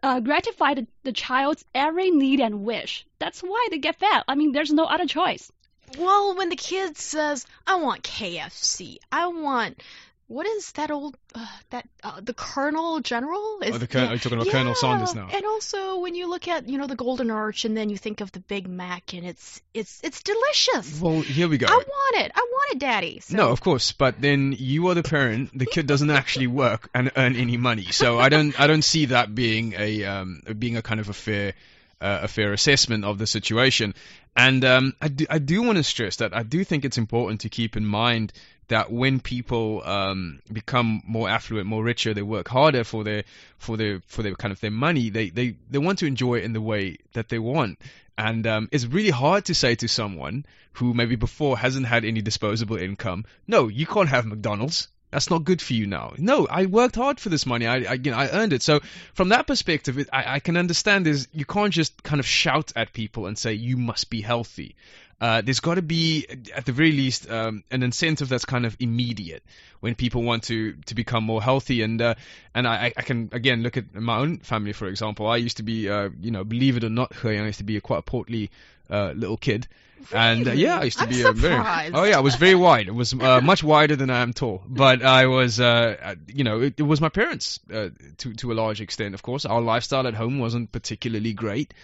uh, 0.02 0.20
gratify 0.20 0.74
the, 0.74 0.86
the 1.04 1.12
child's 1.12 1.64
every 1.74 2.10
need 2.10 2.40
and 2.40 2.64
wish. 2.64 3.06
That's 3.18 3.40
why 3.40 3.68
they 3.70 3.78
get 3.78 3.98
fat. 3.98 4.24
I 4.26 4.34
mean, 4.34 4.52
there's 4.52 4.72
no 4.72 4.84
other 4.84 5.06
choice. 5.06 5.50
Well, 5.98 6.36
when 6.36 6.50
the 6.50 6.56
kid 6.56 6.96
says, 6.96 7.46
"I 7.66 7.76
want 7.76 8.04
KFC," 8.04 8.98
I 9.10 9.26
want 9.26 9.82
what 10.30 10.46
is 10.46 10.70
that 10.72 10.92
old 10.92 11.16
uh, 11.34 11.44
that 11.70 11.88
uh, 12.04 12.20
the 12.22 12.32
Colonel 12.32 13.00
General? 13.00 13.58
Is, 13.62 13.74
Oh, 13.74 13.78
the 13.78 13.88
Colonel- 13.88 14.10
yeah. 14.12 14.16
talking 14.18 14.38
about 14.38 14.52
Colonel 14.52 14.68
Yeah, 14.68 14.74
Sanders 14.74 15.14
now. 15.14 15.28
And 15.32 15.44
also, 15.44 15.98
when 15.98 16.14
you 16.14 16.30
look 16.30 16.46
at 16.46 16.68
you 16.68 16.78
know 16.78 16.86
the 16.86 16.94
Golden 16.94 17.30
Arch, 17.32 17.64
and 17.64 17.76
then 17.76 17.90
you 17.90 17.96
think 17.96 18.20
of 18.20 18.30
the 18.30 18.38
Big 18.40 18.68
Mac, 18.68 19.12
and 19.12 19.26
it's 19.26 19.60
it's 19.74 20.00
it's 20.04 20.22
delicious. 20.22 21.00
Well, 21.00 21.20
here 21.20 21.48
we 21.48 21.58
go. 21.58 21.66
I 21.66 21.74
want 21.74 22.16
it. 22.24 22.30
I 22.34 22.46
want 22.52 22.72
it, 22.74 22.78
Daddy. 22.78 23.18
So, 23.20 23.36
No, 23.36 23.50
of 23.50 23.60
course, 23.60 23.90
but 23.90 24.20
then 24.20 24.54
you 24.56 24.86
are 24.88 24.94
the 24.94 25.02
parent. 25.02 25.50
The 25.58 25.66
kid 25.66 25.86
doesn't 25.88 26.10
actually 26.10 26.46
work 26.46 26.88
and 26.94 27.10
earn 27.16 27.34
any 27.34 27.56
money, 27.56 27.86
so 27.90 28.18
I 28.20 28.28
don't, 28.28 28.58
I 28.60 28.68
don't 28.68 28.82
see 28.82 29.06
that 29.06 29.34
being 29.34 29.74
a, 29.76 30.04
um, 30.04 30.42
being 30.58 30.76
a 30.76 30.82
kind 30.82 31.00
of 31.00 31.08
a 31.08 31.12
fair 31.12 31.54
uh, 32.00 32.20
a 32.22 32.28
fair 32.28 32.52
assessment 32.52 33.04
of 33.04 33.18
the 33.18 33.26
situation. 33.26 33.94
And 34.36 34.64
um, 34.64 34.94
I 35.00 35.08
do, 35.08 35.26
I 35.28 35.38
do 35.38 35.62
want 35.62 35.76
to 35.78 35.84
stress 35.84 36.16
that 36.16 36.34
I 36.34 36.42
do 36.42 36.64
think 36.64 36.84
it's 36.84 36.98
important 36.98 37.42
to 37.42 37.48
keep 37.48 37.76
in 37.76 37.84
mind 37.84 38.32
that 38.68 38.92
when 38.92 39.18
people 39.18 39.82
um, 39.84 40.40
become 40.52 41.02
more 41.04 41.28
affluent, 41.28 41.66
more 41.66 41.82
richer, 41.82 42.14
they 42.14 42.22
work 42.22 42.48
harder 42.48 42.84
for 42.84 43.02
their 43.02 43.24
for 43.58 43.76
their 43.76 44.00
for 44.06 44.22
their 44.22 44.34
kind 44.34 44.52
of 44.52 44.60
their 44.60 44.70
money. 44.70 45.10
They 45.10 45.30
they 45.30 45.56
they 45.68 45.78
want 45.78 45.98
to 45.98 46.06
enjoy 46.06 46.36
it 46.36 46.44
in 46.44 46.52
the 46.52 46.60
way 46.60 46.98
that 47.12 47.28
they 47.28 47.38
want. 47.38 47.78
And 48.16 48.46
um, 48.46 48.68
it's 48.70 48.84
really 48.84 49.10
hard 49.10 49.46
to 49.46 49.54
say 49.54 49.74
to 49.76 49.88
someone 49.88 50.44
who 50.74 50.94
maybe 50.94 51.16
before 51.16 51.58
hasn't 51.58 51.86
had 51.86 52.04
any 52.04 52.22
disposable 52.22 52.76
income, 52.76 53.24
no, 53.46 53.68
you 53.68 53.86
can't 53.86 54.08
have 54.08 54.26
McDonald's. 54.26 54.88
That's 55.10 55.30
not 55.30 55.44
good 55.44 55.60
for 55.60 55.72
you 55.72 55.86
now. 55.86 56.14
No, 56.18 56.46
I 56.46 56.66
worked 56.66 56.94
hard 56.94 57.18
for 57.18 57.30
this 57.30 57.44
money. 57.44 57.66
I, 57.66 57.78
I 57.78 57.92
you 57.94 58.10
know, 58.12 58.16
I 58.16 58.28
earned 58.30 58.52
it. 58.52 58.62
So 58.62 58.80
from 59.12 59.30
that 59.30 59.46
perspective, 59.46 59.98
it, 59.98 60.08
I, 60.12 60.34
I 60.36 60.40
can 60.40 60.56
understand 60.56 61.06
is 61.06 61.26
you 61.32 61.44
can't 61.44 61.72
just 61.72 62.02
kind 62.02 62.20
of 62.20 62.26
shout 62.26 62.72
at 62.76 62.92
people 62.92 63.26
and 63.26 63.36
say 63.36 63.54
you 63.54 63.76
must 63.76 64.08
be 64.08 64.20
healthy. 64.20 64.76
Uh, 65.20 65.42
there's 65.42 65.60
got 65.60 65.74
to 65.74 65.82
be, 65.82 66.26
at 66.54 66.64
the 66.64 66.72
very 66.72 66.92
least, 66.92 67.30
um, 67.30 67.62
an 67.70 67.82
incentive 67.82 68.28
that's 68.28 68.46
kind 68.46 68.64
of 68.64 68.74
immediate 68.80 69.42
when 69.80 69.94
people 69.94 70.22
want 70.22 70.44
to, 70.44 70.72
to 70.86 70.94
become 70.94 71.24
more 71.24 71.42
healthy. 71.42 71.82
And 71.82 72.00
uh, 72.00 72.14
and 72.54 72.66
I, 72.66 72.92
I 72.96 73.02
can 73.02 73.28
again 73.32 73.62
look 73.62 73.76
at 73.76 73.94
my 73.94 74.16
own 74.16 74.38
family, 74.38 74.72
for 74.72 74.88
example. 74.88 75.26
I 75.26 75.36
used 75.36 75.58
to 75.58 75.62
be, 75.62 75.90
uh, 75.90 76.08
you 76.20 76.30
know, 76.30 76.42
believe 76.42 76.78
it 76.78 76.84
or 76.84 76.88
not, 76.88 77.12
I 77.22 77.32
used 77.32 77.58
to 77.58 77.64
be 77.64 77.76
a 77.76 77.80
quite 77.82 77.98
a 77.98 78.02
portly 78.02 78.50
uh, 78.88 79.12
little 79.14 79.36
kid. 79.36 79.68
And 80.14 80.48
uh, 80.48 80.52
yeah, 80.52 80.78
I 80.80 80.84
used 80.84 80.96
to 80.96 81.04
I'm 81.04 81.10
be 81.10 81.20
a 81.20 81.32
very. 81.32 81.54
surprised. 81.54 81.94
Oh 81.94 82.04
yeah, 82.04 82.16
I 82.16 82.20
was 82.20 82.36
very 82.36 82.54
wide. 82.54 82.88
It 82.88 82.94
was 82.94 83.12
uh, 83.12 83.42
much 83.42 83.62
wider 83.62 83.96
than 83.96 84.08
I 84.08 84.22
am 84.22 84.32
tall. 84.32 84.62
But 84.66 85.02
I 85.02 85.26
was, 85.26 85.58
you 85.58 86.44
know, 86.44 86.62
it, 86.62 86.74
it 86.78 86.82
was 86.82 87.02
my 87.02 87.10
parents 87.10 87.60
uh, 87.70 87.90
to 88.18 88.32
to 88.36 88.52
a 88.52 88.54
large 88.54 88.80
extent. 88.80 89.14
Of 89.14 89.20
course, 89.20 89.44
our 89.44 89.60
lifestyle 89.60 90.06
at 90.06 90.14
home 90.14 90.38
wasn't 90.38 90.72
particularly 90.72 91.34
great, 91.34 91.74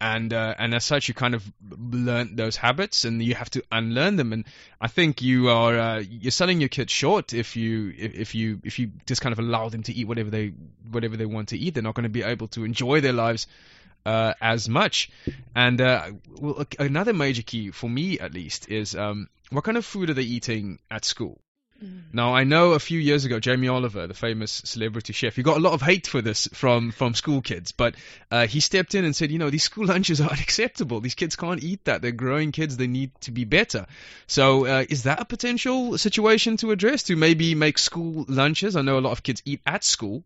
and 0.00 0.32
uh, 0.32 0.54
and 0.58 0.74
as 0.74 0.84
such, 0.84 1.08
you 1.08 1.14
kind 1.14 1.34
of 1.34 1.44
learn 1.70 2.36
those 2.36 2.56
habits, 2.56 3.04
and 3.04 3.22
you 3.22 3.34
have 3.34 3.50
to 3.50 3.62
unlearn 3.70 4.16
them. 4.16 4.32
And 4.32 4.44
I 4.80 4.88
think 4.88 5.20
you 5.20 5.50
are 5.50 5.78
uh, 5.78 5.98
you're 5.98 6.30
selling 6.30 6.60
your 6.60 6.70
kids 6.70 6.92
short 6.92 7.34
if 7.34 7.54
you 7.56 7.92
if, 7.96 8.14
if 8.14 8.34
you 8.34 8.60
if 8.64 8.78
you 8.78 8.92
just 9.06 9.20
kind 9.20 9.32
of 9.32 9.38
allow 9.38 9.68
them 9.68 9.82
to 9.84 9.92
eat 9.92 10.08
whatever 10.08 10.30
they 10.30 10.54
whatever 10.90 11.16
they 11.16 11.26
want 11.26 11.48
to 11.50 11.58
eat. 11.58 11.74
They're 11.74 11.82
not 11.82 11.94
going 11.94 12.04
to 12.04 12.08
be 12.08 12.22
able 12.22 12.48
to 12.48 12.64
enjoy 12.64 13.02
their 13.02 13.12
lives 13.12 13.46
uh, 14.06 14.32
as 14.40 14.68
much. 14.68 15.10
And 15.54 15.80
uh, 15.80 16.12
well, 16.38 16.64
another 16.78 17.12
major 17.12 17.42
key 17.42 17.70
for 17.70 17.90
me, 17.90 18.18
at 18.18 18.32
least, 18.32 18.70
is 18.70 18.94
um, 18.94 19.28
what 19.50 19.64
kind 19.64 19.76
of 19.76 19.84
food 19.84 20.10
are 20.10 20.14
they 20.14 20.22
eating 20.22 20.78
at 20.90 21.04
school? 21.04 21.40
Now 22.12 22.34
I 22.34 22.44
know 22.44 22.72
a 22.72 22.78
few 22.78 22.98
years 22.98 23.24
ago, 23.24 23.38
Jamie 23.40 23.68
Oliver, 23.68 24.06
the 24.06 24.14
famous 24.14 24.62
celebrity 24.64 25.12
chef, 25.12 25.36
he 25.36 25.42
got 25.42 25.56
a 25.56 25.60
lot 25.60 25.72
of 25.72 25.80
hate 25.80 26.06
for 26.06 26.20
this 26.20 26.48
from 26.52 26.90
from 26.90 27.14
school 27.14 27.40
kids, 27.40 27.72
but 27.72 27.94
uh, 28.30 28.46
he 28.46 28.60
stepped 28.60 28.94
in 28.94 29.04
and 29.04 29.14
said, 29.14 29.30
you 29.30 29.38
know, 29.38 29.50
these 29.50 29.64
school 29.64 29.86
lunches 29.94 30.20
are 30.20 30.28
unacceptable. 30.28 31.00
These 31.00 31.14
kids 31.14 31.36
can't 31.36 31.62
eat 31.62 31.84
that. 31.84 32.02
They're 32.02 32.12
growing 32.12 32.52
kids. 32.52 32.76
They 32.76 32.86
need 32.86 33.12
to 33.22 33.30
be 33.30 33.44
better. 33.44 33.86
So 34.26 34.66
uh, 34.66 34.84
is 34.88 35.04
that 35.04 35.20
a 35.20 35.24
potential 35.24 35.96
situation 35.96 36.56
to 36.58 36.72
address? 36.72 37.04
To 37.04 37.16
maybe 37.16 37.54
make 37.54 37.78
school 37.78 38.24
lunches? 38.28 38.76
I 38.76 38.82
know 38.82 38.98
a 38.98 39.00
lot 39.00 39.12
of 39.12 39.22
kids 39.22 39.42
eat 39.44 39.60
at 39.64 39.84
school. 39.84 40.24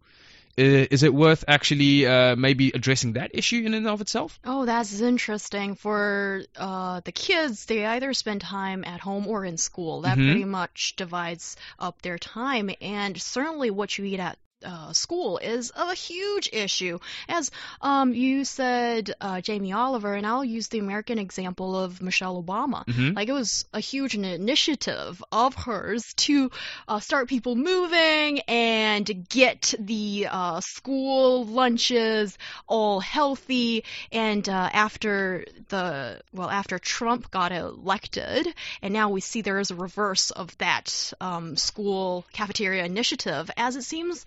Is 0.57 1.03
it 1.03 1.13
worth 1.13 1.45
actually 1.49 2.07
uh, 2.07 2.37
maybe 2.37 2.71
addressing 2.75 3.15
that 3.15 3.33
issue 3.35 3.63
in 3.65 3.75
and 3.75 3.89
of 3.89 4.01
itself? 4.01 4.39
Oh, 4.45 4.65
that's 4.65 5.01
interesting. 5.01 5.75
For 5.75 6.45
uh, 6.57 7.01
the 7.05 7.13
kids, 7.13 7.65
they 7.67 7.85
either 7.85 8.13
spend 8.15 8.41
time 8.41 8.85
at 8.85 9.01
home 9.01 9.27
or 9.27 9.45
in 9.45 9.57
school. 9.57 10.03
That 10.03 10.17
Mhm. 10.17 10.27
pretty 10.27 10.45
much 10.45 10.95
divides 10.97 11.57
up 11.79 12.01
their 12.03 12.19
time. 12.19 12.71
And 12.81 13.21
certainly, 13.21 13.71
what 13.71 13.99
you 13.99 14.05
eat 14.05 14.21
at 14.21 14.39
uh, 14.65 14.93
school 14.93 15.39
is 15.39 15.73
a 15.75 15.95
huge 15.95 16.49
issue. 16.53 16.99
As 17.29 17.51
um, 17.81 18.15
you 18.15 18.45
said, 18.45 19.15
uh, 19.21 19.41
Jamie 19.41 19.73
Oliver, 19.73 20.15
and 20.15 20.27
I'll 20.27 20.45
use 20.45 20.69
the 20.69 20.79
American 20.79 21.19
example 21.19 21.77
of 21.77 22.03
Michelle 22.03 22.43
Obama. 22.43 22.85
Mhm. 22.87 23.17
Like 23.17 23.29
it 23.29 23.33
was 23.33 23.65
a 23.73 23.81
huge 23.81 24.15
initiative 24.15 25.23
of 25.33 25.55
hers 25.55 26.15
to 26.15 26.51
uh, 26.89 27.01
start 27.01 27.29
people 27.29 27.57
moving 27.57 28.41
and 28.41 29.29
get 29.29 29.75
the 29.79 30.29
uh, 30.31 30.61
school 30.61 31.45
lunches 31.45 32.37
all 32.67 33.01
healthy. 33.01 33.85
And 34.13 34.49
uh, 34.49 34.71
after 34.73 35.45
the 35.69 36.21
well, 36.33 36.51
after 36.51 36.79
Trump 36.79 37.31
got 37.31 37.53
elected, 37.53 38.47
and 38.83 38.93
now 38.93 39.11
we 39.11 39.21
see 39.21 39.43
there 39.43 39.61
is 39.61 39.71
a 39.71 39.75
reverse 39.75 40.31
of 40.31 40.57
that 40.59 41.13
um, 41.21 41.57
school 41.57 42.25
cafeteria 42.33 42.85
initiative, 42.85 43.51
as 43.57 43.77
it 43.77 43.83
seems 43.83 44.25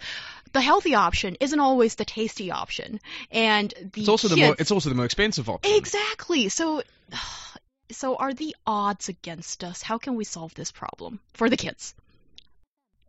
the 0.57 0.61
healthy 0.61 0.95
option 0.95 1.37
isn't 1.39 1.59
always 1.59 1.93
the 1.95 2.05
tasty 2.05 2.49
option, 2.49 2.99
and 3.29 3.71
the 3.93 4.01
It's 4.01 4.09
also 4.09 4.27
the 4.27 4.35
kids, 4.35 4.47
more 4.47 4.55
it's 4.57 4.71
also 4.71 4.89
the 4.89 4.95
more 4.95 5.05
expensive 5.05 5.47
option. 5.49 5.71
Exactly. 5.75 6.49
So, 6.49 6.81
so 7.91 8.15
are 8.15 8.33
the 8.33 8.55
odds 8.65 9.07
against 9.07 9.63
us? 9.63 9.83
How 9.83 9.99
can 9.99 10.15
we 10.15 10.23
solve 10.23 10.55
this 10.55 10.71
problem 10.71 11.19
for 11.35 11.47
the 11.47 11.57
kids? 11.57 11.93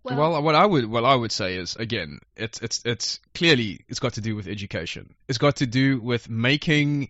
Well, 0.03 0.43
what 0.43 0.55
I 0.55 0.65
would 0.65 0.85
what 0.87 1.05
I 1.05 1.15
would 1.15 1.33
say 1.33 1.57
is 1.57 1.77
again, 1.77 2.21
it's 2.37 2.61
it's 2.61 2.83
it's 2.85 3.21
clearly 3.35 3.81
it's 3.89 3.99
got 3.99 4.15
to 4.15 4.21
do 4.21 4.37
with 4.37 4.47
education. 4.47 5.15
It's 5.27 5.39
got 5.39 5.57
to 5.57 5.67
do 5.67 6.01
with 6.01 6.29
making 6.29 7.09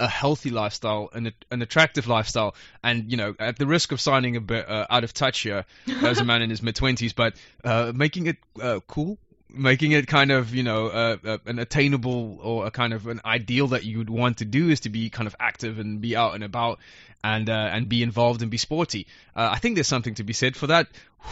a 0.00 0.08
healthy 0.08 0.50
lifestyle 0.50 1.10
and 1.14 1.32
an 1.50 1.62
attractive 1.62 2.06
lifestyle. 2.06 2.54
And 2.82 3.10
you 3.10 3.18
know, 3.18 3.34
at 3.38 3.58
the 3.58 3.66
risk 3.66 3.92
of 3.92 4.00
sounding 4.00 4.36
a 4.36 4.40
bit 4.40 4.68
uh, 4.68 4.86
out 4.88 5.04
of 5.04 5.12
touch 5.12 5.40
here, 5.40 5.66
as 6.02 6.18
a 6.18 6.24
man 6.24 6.40
in 6.40 6.48
his 6.48 6.62
mid 6.62 6.76
twenties, 6.76 7.12
but 7.12 7.34
uh, 7.62 7.92
making 7.94 8.26
it 8.26 8.36
uh, 8.60 8.80
cool. 8.86 9.18
Making 9.48 9.92
it 9.92 10.06
kind 10.06 10.32
of, 10.32 10.54
you 10.54 10.62
know, 10.62 10.88
uh, 10.88 11.16
uh, 11.24 11.38
an 11.46 11.58
attainable 11.58 12.38
or 12.42 12.66
a 12.66 12.70
kind 12.70 12.92
of 12.92 13.06
an 13.06 13.20
ideal 13.24 13.68
that 13.68 13.84
you 13.84 13.98
would 13.98 14.10
want 14.10 14.38
to 14.38 14.44
do 14.44 14.68
is 14.68 14.80
to 14.80 14.90
be 14.90 15.08
kind 15.08 15.26
of 15.26 15.36
active 15.38 15.78
and 15.78 16.00
be 16.00 16.16
out 16.16 16.34
and 16.34 16.42
about 16.42 16.78
and 17.22 17.48
uh, 17.48 17.70
and 17.72 17.88
be 17.88 18.02
involved 18.02 18.42
and 18.42 18.50
be 18.50 18.56
sporty. 18.56 19.06
Uh, 19.34 19.48
I 19.52 19.58
think 19.58 19.74
there's 19.74 19.86
something 19.86 20.14
to 20.14 20.24
be 20.24 20.32
said 20.32 20.56
for 20.56 20.68
that. 20.68 20.88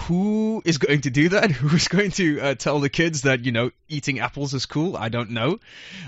Who 0.06 0.62
is 0.64 0.78
going 0.78 1.02
to 1.02 1.10
do 1.10 1.28
that? 1.30 1.50
Who's 1.52 1.88
going 1.88 2.10
to 2.12 2.40
uh, 2.40 2.54
tell 2.54 2.80
the 2.80 2.88
kids 2.88 3.22
that 3.22 3.44
you 3.44 3.52
know 3.52 3.70
eating 3.88 4.20
apples 4.20 4.54
is 4.54 4.66
cool? 4.66 4.96
I 4.96 5.08
don't 5.08 5.30
know, 5.30 5.60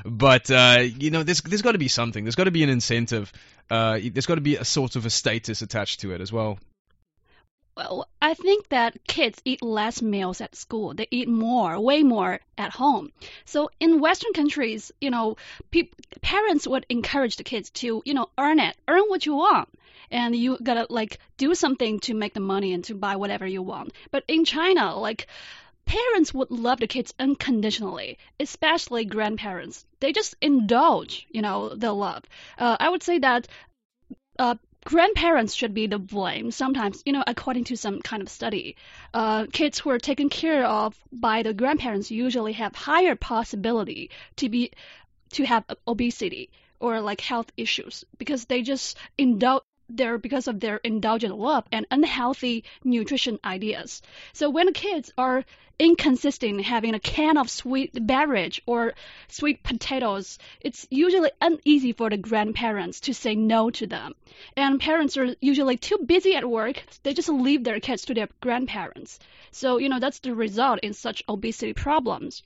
but 0.04 0.50
uh, 0.50 0.84
you 0.98 1.10
know 1.10 1.22
there's 1.22 1.40
there's 1.42 1.62
got 1.62 1.72
to 1.72 1.78
be 1.78 1.88
something. 1.88 2.24
There's 2.24 2.34
got 2.34 2.44
to 2.44 2.50
be 2.50 2.62
an 2.62 2.70
incentive. 2.70 3.32
There's 3.68 4.26
got 4.26 4.36
to 4.36 4.40
be 4.40 4.56
a 4.56 4.64
sort 4.64 4.96
of 4.96 5.06
a 5.06 5.10
status 5.10 5.62
attached 5.62 6.00
to 6.00 6.12
it 6.12 6.20
as 6.20 6.32
well. 6.32 6.58
Well, 7.76 8.08
I 8.22 8.32
think 8.34 8.68
that 8.70 9.06
kids 9.06 9.42
eat 9.44 9.62
less 9.62 10.00
meals 10.00 10.40
at 10.40 10.56
school. 10.56 10.94
They 10.94 11.08
eat 11.10 11.28
more, 11.28 11.78
way 11.78 12.02
more 12.02 12.40
at 12.56 12.72
home. 12.72 13.12
So 13.44 13.70
in 13.78 14.00
Western 14.00 14.32
countries, 14.32 14.92
you 15.00 15.10
know, 15.10 15.36
parents 16.22 16.66
would 16.66 16.86
encourage 16.88 17.36
the 17.36 17.44
kids 17.44 17.70
to, 17.82 18.02
you 18.06 18.14
know, 18.14 18.30
earn 18.38 18.60
it, 18.60 18.76
earn 18.88 19.02
what 19.08 19.26
you 19.26 19.34
want. 19.34 19.68
And 20.10 20.34
you 20.34 20.56
gotta 20.62 20.86
like 20.88 21.18
do 21.36 21.54
something 21.54 22.00
to 22.00 22.14
make 22.14 22.32
the 22.34 22.40
money 22.40 22.72
and 22.72 22.82
to 22.84 22.94
buy 22.94 23.16
whatever 23.16 23.46
you 23.46 23.62
want. 23.62 23.92
But 24.10 24.24
in 24.28 24.44
China, 24.44 24.96
like 24.96 25.26
parents 25.84 26.32
would 26.32 26.50
love 26.50 26.80
the 26.80 26.86
kids 26.86 27.12
unconditionally, 27.18 28.18
especially 28.40 29.04
grandparents. 29.04 29.84
They 30.00 30.12
just 30.12 30.34
indulge, 30.40 31.26
you 31.30 31.42
know, 31.42 31.74
the 31.74 31.92
love. 31.92 32.24
Uh, 32.58 32.76
I 32.80 32.88
would 32.88 33.02
say 33.02 33.18
that 33.18 33.48
uh, 34.38 34.54
grandparents 34.86 35.52
should 35.52 35.74
be 35.74 35.88
the 35.88 35.98
blame 35.98 36.52
sometimes 36.52 37.02
you 37.04 37.12
know 37.12 37.24
according 37.26 37.64
to 37.64 37.76
some 37.76 38.00
kind 38.00 38.22
of 38.22 38.28
study. 38.28 38.76
Uh, 39.12 39.46
kids 39.52 39.80
who 39.80 39.90
are 39.90 39.98
taken 39.98 40.28
care 40.28 40.64
of 40.64 40.96
by 41.10 41.42
the 41.42 41.52
grandparents 41.52 42.10
usually 42.10 42.52
have 42.52 42.74
higher 42.74 43.16
possibility 43.16 44.10
to 44.36 44.48
be 44.48 44.70
to 45.32 45.44
have 45.44 45.64
obesity 45.88 46.48
or 46.78 47.00
like 47.00 47.20
health 47.20 47.50
issues 47.56 48.04
because 48.16 48.44
they 48.44 48.62
just 48.62 48.96
indulge 49.18 49.64
there 49.88 50.18
because 50.18 50.48
of 50.48 50.60
their 50.60 50.76
indulgent 50.78 51.36
love 51.36 51.64
and 51.72 51.86
unhealthy 51.90 52.64
nutrition 52.84 53.38
ideas 53.44 54.02
so 54.32 54.50
when 54.50 54.72
kids 54.72 55.12
are 55.16 55.44
inconsistent 55.78 56.62
having 56.62 56.94
a 56.94 57.00
can 57.00 57.36
of 57.36 57.50
sweet 57.50 57.90
beverage 58.06 58.62
or 58.66 58.94
sweet 59.28 59.62
potatoes, 59.62 60.38
it's 60.60 60.86
usually 60.90 61.30
uneasy 61.40 61.92
for 61.92 62.08
the 62.10 62.16
grandparents 62.16 63.00
to 63.00 63.14
say 63.14 63.34
no 63.34 63.70
to 63.70 63.86
them. 63.86 64.14
And 64.56 64.80
parents 64.80 65.16
are 65.16 65.34
usually 65.40 65.76
too 65.76 65.98
busy 66.04 66.34
at 66.34 66.48
work, 66.48 66.82
they 67.02 67.14
just 67.14 67.28
leave 67.28 67.64
their 67.64 67.80
kids 67.80 68.06
to 68.06 68.14
their 68.14 68.28
grandparents. 68.40 69.18
So, 69.50 69.78
you 69.78 69.88
know, 69.88 70.00
that's 70.00 70.20
the 70.20 70.34
result 70.34 70.80
in 70.82 70.94
such 70.94 71.22
obesity 71.28 71.72
problems. 71.72 72.42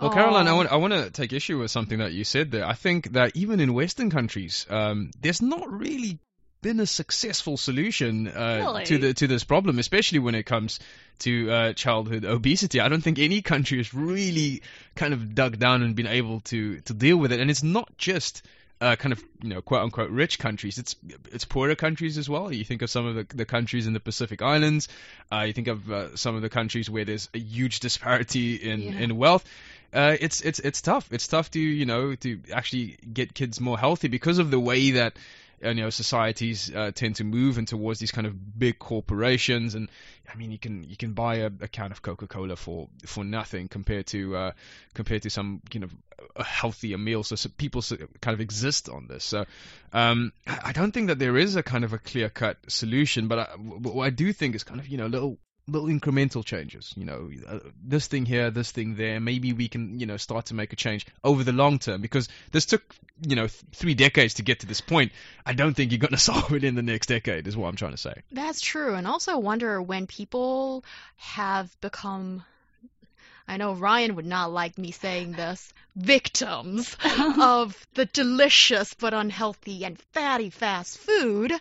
Well, 0.00 0.10
Caroline, 0.10 0.48
I 0.48 0.52
want 0.52 0.72
I 0.72 0.76
want 0.76 0.92
to 0.92 1.10
take 1.10 1.32
issue 1.32 1.58
with 1.58 1.70
something 1.70 1.98
that 1.98 2.12
you 2.12 2.24
said 2.24 2.50
there. 2.50 2.66
I 2.66 2.74
think 2.74 3.12
that 3.12 3.32
even 3.34 3.58
in 3.60 3.74
Western 3.74 4.10
countries, 4.10 4.66
um, 4.68 5.10
there's 5.20 5.42
not 5.42 5.70
really 5.72 6.18
been 6.62 6.80
a 6.80 6.86
successful 6.86 7.56
solution 7.56 8.28
uh, 8.28 8.58
Really? 8.62 8.84
to 8.86 8.98
the 8.98 9.14
to 9.14 9.26
this 9.26 9.44
problem, 9.44 9.78
especially 9.78 10.20
when 10.20 10.34
it 10.34 10.44
comes 10.44 10.80
to 11.20 11.50
uh, 11.50 11.72
childhood 11.74 12.24
obesity. 12.24 12.80
I 12.80 12.88
don't 12.88 13.02
think 13.02 13.18
any 13.18 13.42
country 13.42 13.78
has 13.78 13.92
really 13.92 14.62
kind 14.94 15.12
of 15.12 15.34
dug 15.34 15.58
down 15.58 15.82
and 15.82 15.94
been 15.94 16.06
able 16.06 16.40
to 16.40 16.80
to 16.80 16.94
deal 16.94 17.16
with 17.16 17.32
it. 17.32 17.40
And 17.40 17.50
it's 17.50 17.62
not 17.62 17.96
just 17.98 18.42
uh, 18.80 18.96
kind 18.96 19.12
of 19.12 19.22
you 19.42 19.50
know 19.50 19.60
quote 19.62 19.82
unquote 19.82 20.10
rich 20.10 20.38
countries. 20.38 20.78
It's 20.78 20.96
it's 21.32 21.44
poorer 21.44 21.74
countries 21.76 22.18
as 22.18 22.28
well. 22.28 22.52
You 22.52 22.64
think 22.64 22.82
of 22.82 22.90
some 22.90 23.06
of 23.06 23.14
the, 23.14 23.36
the 23.36 23.44
countries 23.44 23.86
in 23.86 23.92
the 23.92 24.00
Pacific 24.00 24.40
Islands. 24.42 24.88
Uh, 25.30 25.40
you 25.40 25.52
think 25.52 25.68
of 25.68 25.90
uh, 25.90 26.16
some 26.16 26.34
of 26.36 26.42
the 26.42 26.48
countries 26.50 26.88
where 26.88 27.04
there's 27.04 27.28
a 27.34 27.38
huge 27.38 27.80
disparity 27.80 28.54
in 28.56 28.80
Yeah. 28.82 28.98
in 29.00 29.16
wealth. 29.16 29.44
uh, 29.94 30.16
it's 30.20 30.40
it's 30.40 30.58
it's 30.58 30.80
tough. 30.80 31.08
It's 31.12 31.28
tough 31.28 31.50
to 31.50 31.60
you 31.60 31.86
know 31.86 32.14
to 32.14 32.40
actually 32.52 32.96
get 33.12 33.34
kids 33.34 33.60
more 33.60 33.78
healthy 33.78 34.08
because 34.08 34.38
of 34.38 34.50
the 34.50 34.58
way 34.60 34.92
that 34.92 35.14
you 35.62 35.74
know 35.74 35.90
societies 35.90 36.74
uh, 36.74 36.90
tend 36.94 37.16
to 37.16 37.24
move 37.24 37.58
and 37.58 37.68
towards 37.68 38.00
these 38.00 38.12
kind 38.12 38.26
of 38.26 38.58
big 38.58 38.78
corporations. 38.78 39.74
And 39.74 39.88
I 40.32 40.36
mean 40.36 40.50
you 40.50 40.58
can 40.58 40.84
you 40.84 40.96
can 40.96 41.12
buy 41.12 41.36
a, 41.36 41.50
a 41.60 41.68
can 41.68 41.92
of 41.92 42.02
Coca-Cola 42.02 42.56
for 42.56 42.88
for 43.06 43.24
nothing 43.24 43.68
compared 43.68 44.06
to 44.08 44.36
uh, 44.36 44.52
compared 44.94 45.22
to 45.22 45.30
some 45.30 45.62
you 45.72 45.80
know 45.80 45.88
a 46.36 46.44
healthier 46.44 46.98
meal. 46.98 47.24
So, 47.24 47.36
so 47.36 47.48
people 47.48 47.82
kind 48.20 48.34
of 48.34 48.40
exist 48.40 48.88
on 48.88 49.06
this. 49.06 49.24
So 49.24 49.44
um, 49.92 50.32
I 50.46 50.72
don't 50.72 50.92
think 50.92 51.08
that 51.08 51.18
there 51.18 51.36
is 51.36 51.56
a 51.56 51.62
kind 51.62 51.84
of 51.84 51.92
a 51.92 51.98
clear 51.98 52.28
cut 52.28 52.58
solution 52.68 53.28
but 53.28 53.38
I, 53.38 53.44
what 53.56 54.04
I 54.04 54.10
do 54.10 54.32
think 54.32 54.54
is 54.54 54.64
kind 54.64 54.80
of 54.80 54.88
you 54.88 54.98
know 54.98 55.06
little 55.06 55.38
little 55.68 55.88
incremental 55.88 56.44
changes. 56.44 56.92
You 56.96 57.04
know, 57.04 57.30
uh, 57.46 57.58
this 57.82 58.06
thing 58.06 58.26
here, 58.26 58.50
this 58.50 58.70
thing 58.72 58.96
there. 58.96 59.20
Maybe 59.20 59.52
we 59.52 59.68
can, 59.68 59.98
you 59.98 60.06
know, 60.06 60.16
start 60.16 60.46
to 60.46 60.54
make 60.54 60.72
a 60.72 60.76
change 60.76 61.06
over 61.22 61.44
the 61.44 61.52
long 61.52 61.78
term 61.78 62.00
because 62.00 62.28
this 62.50 62.66
took, 62.66 62.82
you 63.26 63.36
know, 63.36 63.46
th- 63.46 63.62
three 63.72 63.94
decades 63.94 64.34
to 64.34 64.42
get 64.42 64.60
to 64.60 64.66
this 64.66 64.80
point. 64.80 65.12
I 65.46 65.52
don't 65.52 65.74
think 65.74 65.92
you're 65.92 65.98
going 65.98 66.10
to 66.12 66.18
solve 66.18 66.52
it 66.52 66.64
in 66.64 66.74
the 66.74 66.82
next 66.82 67.06
decade. 67.06 67.46
Is 67.46 67.56
what 67.56 67.68
I'm 67.68 67.76
trying 67.76 67.92
to 67.92 67.98
say. 67.98 68.22
That's 68.32 68.60
true, 68.60 68.94
and 68.94 69.06
also 69.06 69.38
wonder 69.38 69.80
when 69.80 70.06
people 70.06 70.84
have 71.16 71.74
become 71.80 72.44
I 73.48 73.56
know 73.56 73.74
Ryan 73.74 74.14
would 74.14 74.26
not 74.26 74.52
like 74.52 74.78
me 74.78 74.92
saying 74.92 75.32
this, 75.32 75.72
victims 75.94 76.96
of 77.40 77.86
the 77.94 78.06
delicious 78.06 78.94
but 78.94 79.12
unhealthy 79.14 79.84
and 79.84 79.98
fatty 80.12 80.50
fast 80.50 80.98
food, 80.98 81.52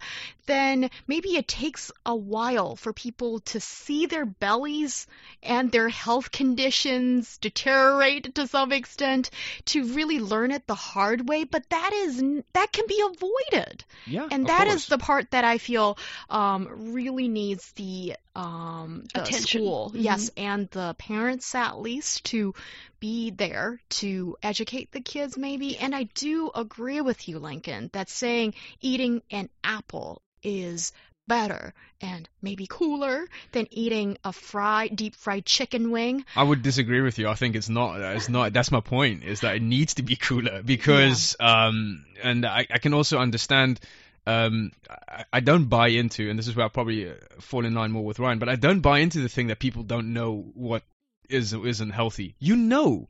then 0.45 0.89
maybe 1.07 1.35
it 1.35 1.47
takes 1.47 1.91
a 2.05 2.15
while 2.15 2.75
for 2.75 2.93
people 2.93 3.39
to 3.41 3.59
see 3.59 4.05
their 4.05 4.25
bellies 4.25 5.07
and 5.43 5.71
their 5.71 5.89
health 5.89 6.31
conditions 6.31 7.37
deteriorate 7.39 8.33
to 8.35 8.47
some 8.47 8.71
extent 8.71 9.29
to 9.65 9.83
really 9.93 10.19
learn 10.19 10.51
it 10.51 10.65
the 10.67 10.75
hard 10.75 11.27
way. 11.27 11.43
But 11.43 11.69
that 11.69 11.91
is 11.93 12.23
that 12.53 12.71
can 12.71 12.85
be 12.87 13.01
avoided. 13.05 13.83
Yeah, 14.07 14.27
and 14.31 14.47
that 14.47 14.67
course. 14.67 14.83
is 14.83 14.87
the 14.87 14.97
part 14.97 15.31
that 15.31 15.43
I 15.43 15.57
feel 15.57 15.97
um, 16.29 16.93
really 16.93 17.27
needs 17.27 17.71
the 17.73 18.15
um, 18.35 19.03
the 19.13 19.21
Attention. 19.23 19.61
school, 19.61 19.91
Mhm. 19.93 20.03
yes, 20.03 20.31
and 20.37 20.69
the 20.69 20.95
parents 20.97 21.53
at 21.53 21.79
least 21.79 22.23
to 22.25 22.53
be 23.01 23.31
there 23.31 23.81
to 23.89 24.37
educate 24.41 24.91
the 24.91 25.01
kids, 25.01 25.37
maybe. 25.37 25.77
And 25.77 25.93
I 25.93 26.03
do 26.03 26.51
agree 26.55 27.01
with 27.01 27.27
you, 27.27 27.39
Lincoln, 27.39 27.89
that 27.91 28.09
saying 28.09 28.53
eating 28.79 29.21
an 29.29 29.49
apple 29.63 30.21
is 30.43 30.93
better 31.27 31.73
and 31.99 32.27
maybe 32.41 32.67
cooler 32.67 33.25
than 33.51 33.67
eating 33.71 34.17
a 34.23 34.31
fried, 34.31 34.95
deep 34.95 35.15
fried 35.15 35.45
chicken 35.45 35.91
wing. 35.91 36.25
I 36.35 36.43
would 36.43 36.61
disagree 36.61 37.01
with 37.01 37.17
you. 37.19 37.27
I 37.27 37.35
think 37.35 37.55
it's 37.55 37.69
not. 37.69 37.99
It's 38.01 38.29
not. 38.29 38.53
That's 38.53 38.71
my 38.71 38.81
point. 38.81 39.23
Is 39.23 39.41
that 39.41 39.55
it 39.55 39.61
needs 39.61 39.95
to 39.95 40.03
be 40.03 40.15
cooler 40.15 40.61
because, 40.63 41.35
um, 41.39 42.05
and 42.23 42.45
I, 42.45 42.67
I 42.69 42.77
can 42.77 42.93
also 42.93 43.17
understand. 43.17 43.79
Um, 44.27 44.71
I, 44.87 45.23
I 45.33 45.39
don't 45.39 45.65
buy 45.65 45.87
into, 45.87 46.29
and 46.29 46.37
this 46.37 46.47
is 46.47 46.55
where 46.55 46.67
I 46.67 46.69
probably 46.69 47.09
uh, 47.09 47.13
fall 47.39 47.65
in 47.65 47.73
line 47.73 47.91
more 47.91 48.05
with 48.05 48.19
Ryan. 48.19 48.37
But 48.37 48.49
I 48.49 48.55
don't 48.55 48.81
buy 48.81 48.99
into 48.99 49.19
the 49.19 49.29
thing 49.29 49.47
that 49.47 49.57
people 49.57 49.81
don't 49.81 50.13
know 50.13 50.45
what 50.53 50.83
is 51.33 51.53
or 51.53 51.67
isn't 51.67 51.91
healthy. 51.91 52.35
You 52.39 52.55
know 52.55 53.09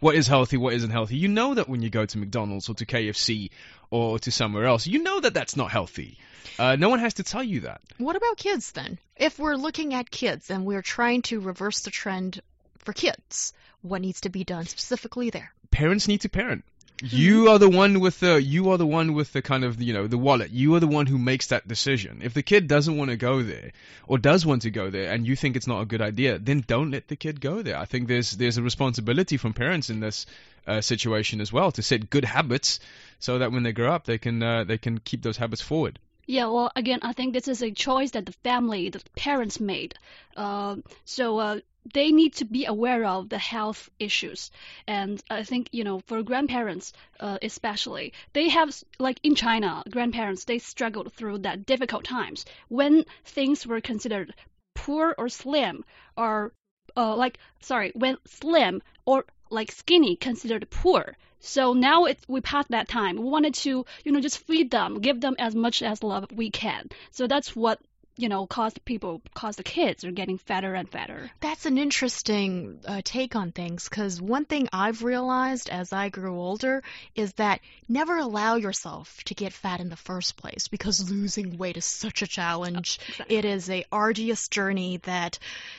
what 0.00 0.14
is 0.14 0.26
healthy, 0.26 0.56
what 0.56 0.74
isn't 0.74 0.90
healthy. 0.90 1.16
You 1.16 1.28
know 1.28 1.54
that 1.54 1.68
when 1.68 1.82
you 1.82 1.90
go 1.90 2.04
to 2.04 2.18
McDonald's 2.18 2.68
or 2.68 2.74
to 2.74 2.86
KFC 2.86 3.50
or 3.90 4.18
to 4.18 4.30
somewhere 4.30 4.66
else, 4.66 4.86
you 4.86 5.02
know 5.02 5.20
that 5.20 5.34
that's 5.34 5.56
not 5.56 5.70
healthy. 5.70 6.18
Uh, 6.58 6.76
no 6.76 6.88
one 6.88 6.98
has 6.98 7.14
to 7.14 7.22
tell 7.22 7.42
you 7.42 7.60
that. 7.60 7.80
What 7.98 8.16
about 8.16 8.36
kids 8.36 8.72
then? 8.72 8.98
If 9.16 9.38
we're 9.38 9.56
looking 9.56 9.94
at 9.94 10.10
kids 10.10 10.50
and 10.50 10.64
we're 10.64 10.82
trying 10.82 11.22
to 11.22 11.40
reverse 11.40 11.80
the 11.80 11.90
trend 11.90 12.40
for 12.78 12.92
kids, 12.92 13.52
what 13.82 14.02
needs 14.02 14.20
to 14.22 14.28
be 14.28 14.44
done 14.44 14.66
specifically 14.66 15.30
there? 15.30 15.52
parents 15.74 16.06
need 16.06 16.20
to 16.20 16.28
parent. 16.28 16.64
You 17.02 17.50
are 17.50 17.58
the 17.58 17.68
one 17.68 17.98
with 17.98 18.20
the 18.20 18.40
you 18.40 18.70
are 18.70 18.78
the 18.78 18.86
one 18.86 19.14
with 19.14 19.32
the 19.32 19.42
kind 19.42 19.64
of 19.64 19.82
you 19.82 19.92
know 19.92 20.06
the 20.06 20.16
wallet. 20.16 20.50
You 20.50 20.74
are 20.76 20.80
the 20.80 20.86
one 20.86 21.06
who 21.06 21.18
makes 21.18 21.48
that 21.48 21.66
decision. 21.66 22.20
If 22.22 22.34
the 22.34 22.42
kid 22.42 22.68
doesn't 22.68 22.96
want 22.96 23.10
to 23.10 23.16
go 23.16 23.42
there 23.42 23.72
or 24.06 24.16
does 24.16 24.46
want 24.46 24.62
to 24.62 24.70
go 24.70 24.90
there 24.90 25.10
and 25.12 25.26
you 25.26 25.34
think 25.34 25.56
it's 25.56 25.66
not 25.66 25.80
a 25.80 25.86
good 25.86 26.00
idea, 26.00 26.38
then 26.38 26.62
don't 26.66 26.92
let 26.92 27.08
the 27.08 27.16
kid 27.16 27.40
go 27.40 27.62
there. 27.62 27.76
I 27.76 27.84
think 27.84 28.06
there's 28.06 28.30
there's 28.32 28.58
a 28.58 28.62
responsibility 28.62 29.36
from 29.36 29.54
parents 29.54 29.90
in 29.90 29.98
this 29.98 30.26
uh, 30.68 30.80
situation 30.80 31.40
as 31.40 31.52
well 31.52 31.72
to 31.72 31.82
set 31.82 32.10
good 32.10 32.24
habits 32.24 32.78
so 33.18 33.38
that 33.38 33.50
when 33.50 33.64
they 33.64 33.72
grow 33.72 33.92
up 33.92 34.04
they 34.04 34.18
can 34.18 34.40
uh, 34.40 34.62
they 34.62 34.78
can 34.78 34.98
keep 34.98 35.22
those 35.22 35.36
habits 35.36 35.62
forward. 35.62 35.98
Yeah, 36.26 36.46
well, 36.46 36.70
again, 36.74 37.00
I 37.02 37.12
think 37.12 37.34
this 37.34 37.48
is 37.48 37.62
a 37.62 37.70
choice 37.70 38.12
that 38.12 38.24
the 38.24 38.32
family, 38.32 38.88
the 38.88 39.02
parents 39.14 39.60
made. 39.60 39.94
Uh, 40.36 40.76
so 41.04 41.38
uh, 41.38 41.60
they 41.92 42.10
need 42.10 42.34
to 42.34 42.44
be 42.44 42.64
aware 42.64 43.04
of 43.04 43.28
the 43.28 43.38
health 43.38 43.90
issues. 43.98 44.50
And 44.86 45.22
I 45.28 45.42
think, 45.44 45.68
you 45.72 45.84
know, 45.84 46.00
for 46.00 46.22
grandparents 46.22 46.92
uh, 47.20 47.38
especially, 47.42 48.12
they 48.32 48.48
have, 48.48 48.74
like 48.98 49.20
in 49.22 49.34
China, 49.34 49.82
grandparents, 49.90 50.44
they 50.44 50.58
struggled 50.58 51.12
through 51.12 51.38
that 51.38 51.66
difficult 51.66 52.04
times 52.04 52.46
when 52.68 53.04
things 53.24 53.66
were 53.66 53.80
considered 53.80 54.34
poor 54.74 55.14
or 55.18 55.28
slim 55.28 55.84
or 56.16 56.52
uh, 56.96 57.14
like, 57.14 57.38
sorry, 57.60 57.92
when 57.94 58.16
slim 58.26 58.82
or 59.04 59.24
like 59.50 59.70
skinny 59.70 60.16
considered 60.16 60.68
poor. 60.70 61.16
So 61.40 61.74
now 61.74 62.06
it's 62.06 62.26
we 62.26 62.40
passed 62.40 62.70
that 62.70 62.88
time. 62.88 63.16
We 63.16 63.24
wanted 63.24 63.54
to, 63.54 63.84
you 64.04 64.12
know, 64.12 64.20
just 64.20 64.38
feed 64.38 64.70
them, 64.70 65.00
give 65.00 65.20
them 65.20 65.36
as 65.38 65.54
much 65.54 65.82
as 65.82 66.02
love 66.02 66.26
we 66.32 66.50
can. 66.50 66.88
So 67.10 67.26
that's 67.26 67.54
what 67.54 67.80
you 68.16 68.28
know 68.28 68.46
caused 68.46 68.84
people, 68.84 69.20
caused 69.34 69.58
the 69.58 69.62
kids 69.62 70.04
are 70.04 70.10
getting 70.10 70.38
fatter 70.38 70.74
and 70.74 70.88
fatter. 70.88 71.30
That's 71.40 71.66
an 71.66 71.78
interesting 71.78 72.80
uh, 72.86 73.02
take 73.04 73.34
on 73.36 73.52
things 73.52 73.88
because 73.88 74.20
one 74.20 74.44
thing 74.44 74.68
I've 74.72 75.02
realized 75.02 75.68
as 75.68 75.92
I 75.92 76.08
grew 76.08 76.38
older 76.38 76.82
is 77.14 77.32
that 77.34 77.60
never 77.88 78.16
allow 78.16 78.56
yourself 78.56 79.22
to 79.24 79.34
get 79.34 79.52
fat 79.52 79.80
in 79.80 79.88
the 79.88 79.96
first 79.96 80.36
place 80.36 80.68
because 80.68 81.10
losing 81.10 81.58
weight 81.58 81.76
is 81.76 81.84
such 81.84 82.22
a 82.22 82.26
challenge. 82.26 82.98
Exactly. 83.08 83.36
It 83.36 83.44
is 83.44 83.70
a 83.70 83.84
arduous 83.90 84.48
journey 84.48 84.98
that 85.04 85.38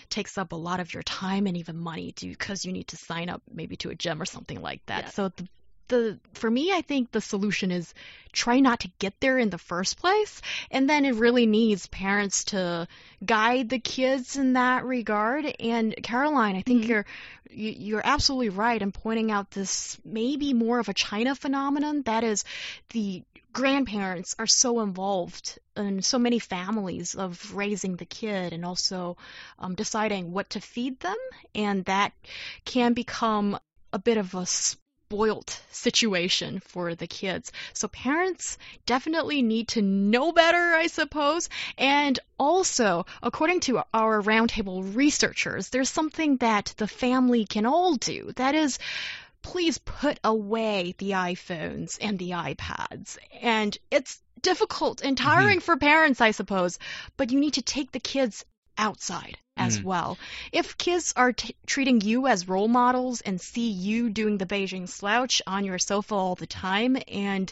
takes 0.10 0.38
up 0.38 0.52
a 0.52 0.58
lot 0.58 0.80
of 0.80 0.94
your 0.94 1.04
time 1.04 1.48
and 1.48 1.58
even 1.58 1.78
money 1.78 2.14
because 2.22 2.66
you 2.66 2.74
need 2.74 2.90
to 2.90 2.98
sign 2.98 3.30
up 3.30 3.42
maybe 3.52 3.78
to 3.78 3.90
a 3.90 3.96
gym 3.96 4.22
or 4.22 4.26
something 4.26 4.62
like 4.62 4.86
that. 4.88 5.06
Yes. 5.06 5.16
So 5.16 5.30
the 5.30 5.48
the 5.88 6.20
for 6.34 6.50
me 6.50 6.72
I 6.72 6.82
think 6.82 7.12
the 7.12 7.22
solution 7.22 7.72
is 7.72 7.94
try 8.32 8.60
not 8.60 8.82
to 8.82 8.92
get 9.00 9.14
there 9.22 9.38
in 9.40 9.50
the 9.50 9.58
first 9.58 9.98
place. 9.98 10.42
And 10.72 10.90
then 10.90 11.06
it 11.06 11.16
really 11.16 11.46
needs 11.46 11.88
parents 11.88 12.44
to 12.46 12.88
guide 13.26 13.70
the 13.70 13.80
kids 13.80 14.36
in 14.36 14.54
that 14.54 14.86
regard. 14.86 15.46
And 15.60 15.96
Caroline 16.04 16.56
I 16.56 16.62
think 16.62 16.84
Mhm. 16.84 16.88
you're 16.88 17.06
you- 17.52 17.76
you're 17.78 18.02
absolutely 18.04 18.50
right 18.50 18.82
in 18.82 18.92
pointing 18.92 19.32
out 19.32 19.52
this 19.52 19.98
maybe 20.04 20.54
more 20.54 20.80
of 20.80 20.90
a 20.90 20.94
China 20.94 21.36
phenomenon. 21.36 22.02
That 22.02 22.24
is 22.26 22.44
the 22.90 23.24
grandparents 23.54 24.36
are 24.38 24.48
so 24.48 24.82
involved 24.82 25.58
in 25.78 26.02
so 26.02 26.20
many 26.20 26.40
families 26.40 27.16
of 27.16 27.56
raising 27.56 27.96
the 27.96 28.06
kid 28.06 28.52
and 28.52 28.66
also 28.66 29.16
um, 29.58 29.76
deciding 29.76 30.34
what 30.34 30.50
to 30.50 30.60
feed 30.60 31.00
them. 31.00 31.16
And 31.54 31.86
that 31.86 32.12
can 32.66 32.92
become 32.92 33.58
a 33.94 34.00
bit 34.00 34.18
of 34.18 34.36
a 34.36 34.46
spoilt 35.16 35.62
situation 35.72 36.60
for 36.60 36.94
the 36.94 37.08
kids. 37.08 37.50
So 37.72 37.88
parents 37.88 38.58
definitely 38.86 39.42
need 39.42 39.70
to 39.70 39.82
know 39.82 40.34
better, 40.34 40.76
I 40.76 40.88
suppose. 40.88 41.48
And 41.78 42.20
also, 42.38 43.06
according 43.24 43.62
to 43.62 43.82
our 43.94 44.22
roundtable 44.22 44.94
researchers, 44.94 45.70
there's 45.70 45.90
something 45.90 46.36
that 46.38 46.74
the 46.76 46.88
family 46.88 47.46
can 47.46 47.66
all 47.66 47.96
do. 47.96 48.34
That 48.36 48.56
is, 48.56 48.78
please 49.42 49.78
put 49.78 50.20
away 50.22 50.96
the 50.98 51.12
iPhones 51.12 51.98
and 52.02 52.20
the 52.20 52.32
iPads. 52.32 53.18
And 53.42 53.78
it's 53.90 54.20
difficult 54.42 55.02
and 55.02 55.16
mm-hmm. 55.16 55.30
tiring 55.30 55.60
for 55.62 55.78
parents, 55.78 56.20
I 56.20 56.32
suppose, 56.32 56.78
but 57.16 57.32
you 57.32 57.40
need 57.40 57.54
to 57.54 57.62
take 57.62 57.94
the 57.94 58.02
kids 58.02 58.44
outside 58.78 59.38
as 59.58 59.80
Mhm. 59.80 59.84
well. 59.84 60.18
If 60.52 60.78
kids 60.78 61.14
are 61.16 61.32
t- 61.34 61.56
treating 61.66 62.02
you 62.02 62.28
as 62.28 62.48
role 62.48 62.68
models 62.68 63.22
and 63.22 63.40
see 63.40 63.70
you 63.70 64.10
doing 64.10 64.38
the 64.38 64.46
Beijing 64.46 64.88
slouch 64.90 65.42
on 65.48 65.64
your 65.66 65.80
sofa 65.80 66.16
all 66.16 66.36
the 66.36 66.48
time 66.48 66.98
and 67.08 67.52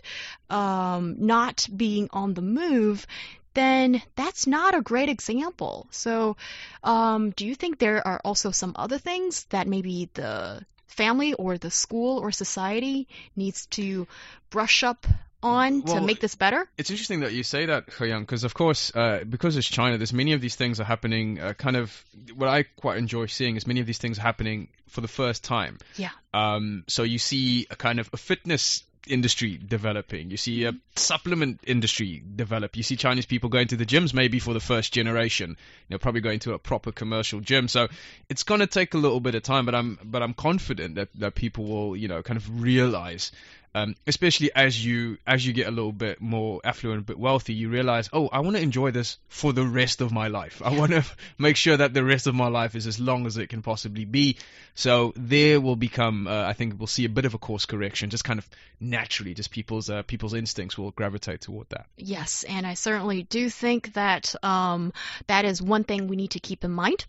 um, 0.49 1.15
not 1.19 1.67
being 1.75 2.09
on 2.11 2.33
the 2.33 2.41
move, 2.41 3.07
then 3.53 4.01
that's 4.15 4.47
not 4.47 4.75
a 4.75 4.81
great 4.81 5.09
example. 5.09 5.87
So, 5.91 6.35
um, 6.83 7.31
do 7.31 7.45
you 7.45 7.55
think 7.55 7.77
there 7.79 8.05
are 8.05 8.19
also 8.25 8.51
some 8.51 8.73
other 8.75 8.97
things 8.97 9.45
that 9.45 9.67
maybe 9.67 10.09
the 10.13 10.65
family 10.87 11.33
or 11.33 11.57
the 11.57 11.71
school 11.71 12.19
or 12.19 12.31
society 12.31 13.07
needs 13.35 13.65
to 13.67 14.07
brush 14.49 14.83
up 14.83 15.05
on 15.43 15.83
to 15.83 16.01
make 16.01 16.19
this 16.19 16.35
better? 16.35 16.67
It's 16.77 16.89
interesting 16.89 17.21
that 17.21 17.33
you 17.33 17.43
say 17.43 17.65
that, 17.65 17.85
Young, 17.99 18.21
because 18.21 18.43
of 18.43 18.53
course, 18.53 18.95
uh, 18.95 19.23
because 19.27 19.57
it's 19.57 19.67
China, 19.67 19.97
there's 19.97 20.13
many 20.13 20.33
of 20.33 20.41
these 20.41 20.55
things 20.55 20.79
are 20.79 20.85
happening. 20.85 21.39
Uh, 21.39 21.53
kind 21.53 21.75
of 21.75 22.03
what 22.35 22.49
I 22.49 22.63
quite 22.63 22.97
enjoy 22.97 23.27
seeing 23.27 23.55
is 23.55 23.67
many 23.67 23.79
of 23.79 23.87
these 23.87 23.97
things 23.97 24.19
are 24.19 24.23
happening 24.23 24.69
for 24.87 25.01
the 25.01 25.07
first 25.07 25.43
time. 25.43 25.77
Yeah. 25.95 26.11
Um, 26.33 26.83
so 26.87 27.03
you 27.03 27.19
see 27.19 27.67
a 27.69 27.75
kind 27.75 27.99
of 27.99 28.09
a 28.13 28.17
fitness 28.17 28.83
industry 29.07 29.57
developing. 29.57 30.29
You 30.29 30.37
see 30.37 30.65
a 30.65 30.73
supplement 30.95 31.59
industry 31.65 32.23
develop. 32.35 32.75
You 32.75 32.83
see 32.83 32.95
Chinese 32.95 33.25
people 33.25 33.49
going 33.49 33.67
to 33.69 33.75
the 33.75 33.85
gyms 33.85 34.13
maybe 34.13 34.39
for 34.39 34.53
the 34.53 34.59
first 34.59 34.93
generation. 34.93 35.49
You 35.49 35.93
know, 35.93 35.97
probably 35.97 36.21
going 36.21 36.39
to 36.39 36.53
a 36.53 36.59
proper 36.59 36.91
commercial 36.91 37.39
gym. 37.39 37.67
So 37.67 37.87
it's 38.29 38.43
going 38.43 38.61
to 38.61 38.67
take 38.67 38.93
a 38.93 38.97
little 38.97 39.19
bit 39.19 39.35
of 39.35 39.43
time, 39.43 39.65
but 39.65 39.75
I'm 39.75 39.99
but 40.03 40.23
I'm 40.23 40.33
confident 40.33 40.95
that 40.95 41.09
that 41.15 41.35
people 41.35 41.65
will 41.65 41.95
you 41.95 42.07
know 42.07 42.21
kind 42.23 42.37
of 42.37 42.61
realize 42.61 43.31
um, 43.75 43.95
especially 44.05 44.51
as 44.53 44.83
you 44.83 45.17
as 45.25 45.45
you 45.45 45.53
get 45.53 45.67
a 45.67 45.71
little 45.71 45.91
bit 45.91 46.21
more 46.21 46.61
affluent, 46.63 47.01
a 47.01 47.03
bit 47.03 47.17
wealthy, 47.17 47.53
you 47.53 47.69
realize, 47.69 48.09
oh, 48.13 48.27
I 48.27 48.41
want 48.41 48.55
to 48.55 48.61
enjoy 48.61 48.91
this 48.91 49.17
for 49.29 49.51
the 49.51 49.65
rest 49.65 50.01
of 50.01 50.11
my 50.11 50.27
life. 50.27 50.61
I 50.63 50.77
want 50.77 50.91
to 50.91 51.03
make 51.37 51.55
sure 51.55 51.75
that 51.77 51.93
the 51.93 52.03
rest 52.03 52.27
of 52.27 52.35
my 52.35 52.47
life 52.47 52.75
is 52.75 52.85
as 52.85 52.99
long 52.99 53.25
as 53.25 53.37
it 53.37 53.47
can 53.49 53.61
possibly 53.61 54.05
be. 54.05 54.37
So 54.75 55.13
there 55.15 55.59
will 55.59 55.75
become, 55.75 56.27
uh, 56.27 56.45
I 56.45 56.53
think, 56.53 56.79
we'll 56.79 56.87
see 56.87 57.05
a 57.05 57.09
bit 57.09 57.25
of 57.25 57.33
a 57.33 57.37
course 57.37 57.65
correction, 57.65 58.09
just 58.09 58.23
kind 58.23 58.39
of 58.39 58.47
naturally, 58.79 59.33
just 59.33 59.51
people's 59.51 59.89
uh, 59.89 60.03
people's 60.03 60.33
instincts 60.33 60.77
will 60.77 60.91
gravitate 60.91 61.41
toward 61.41 61.69
that. 61.69 61.87
Yes, 61.97 62.43
and 62.43 62.67
I 62.67 62.75
certainly 62.75 63.23
do 63.23 63.49
think 63.49 63.93
that 63.93 64.35
um, 64.43 64.93
that 65.27 65.45
is 65.45 65.61
one 65.61 65.83
thing 65.83 66.07
we 66.07 66.15
need 66.15 66.31
to 66.31 66.39
keep 66.39 66.63
in 66.63 66.71
mind. 66.71 67.05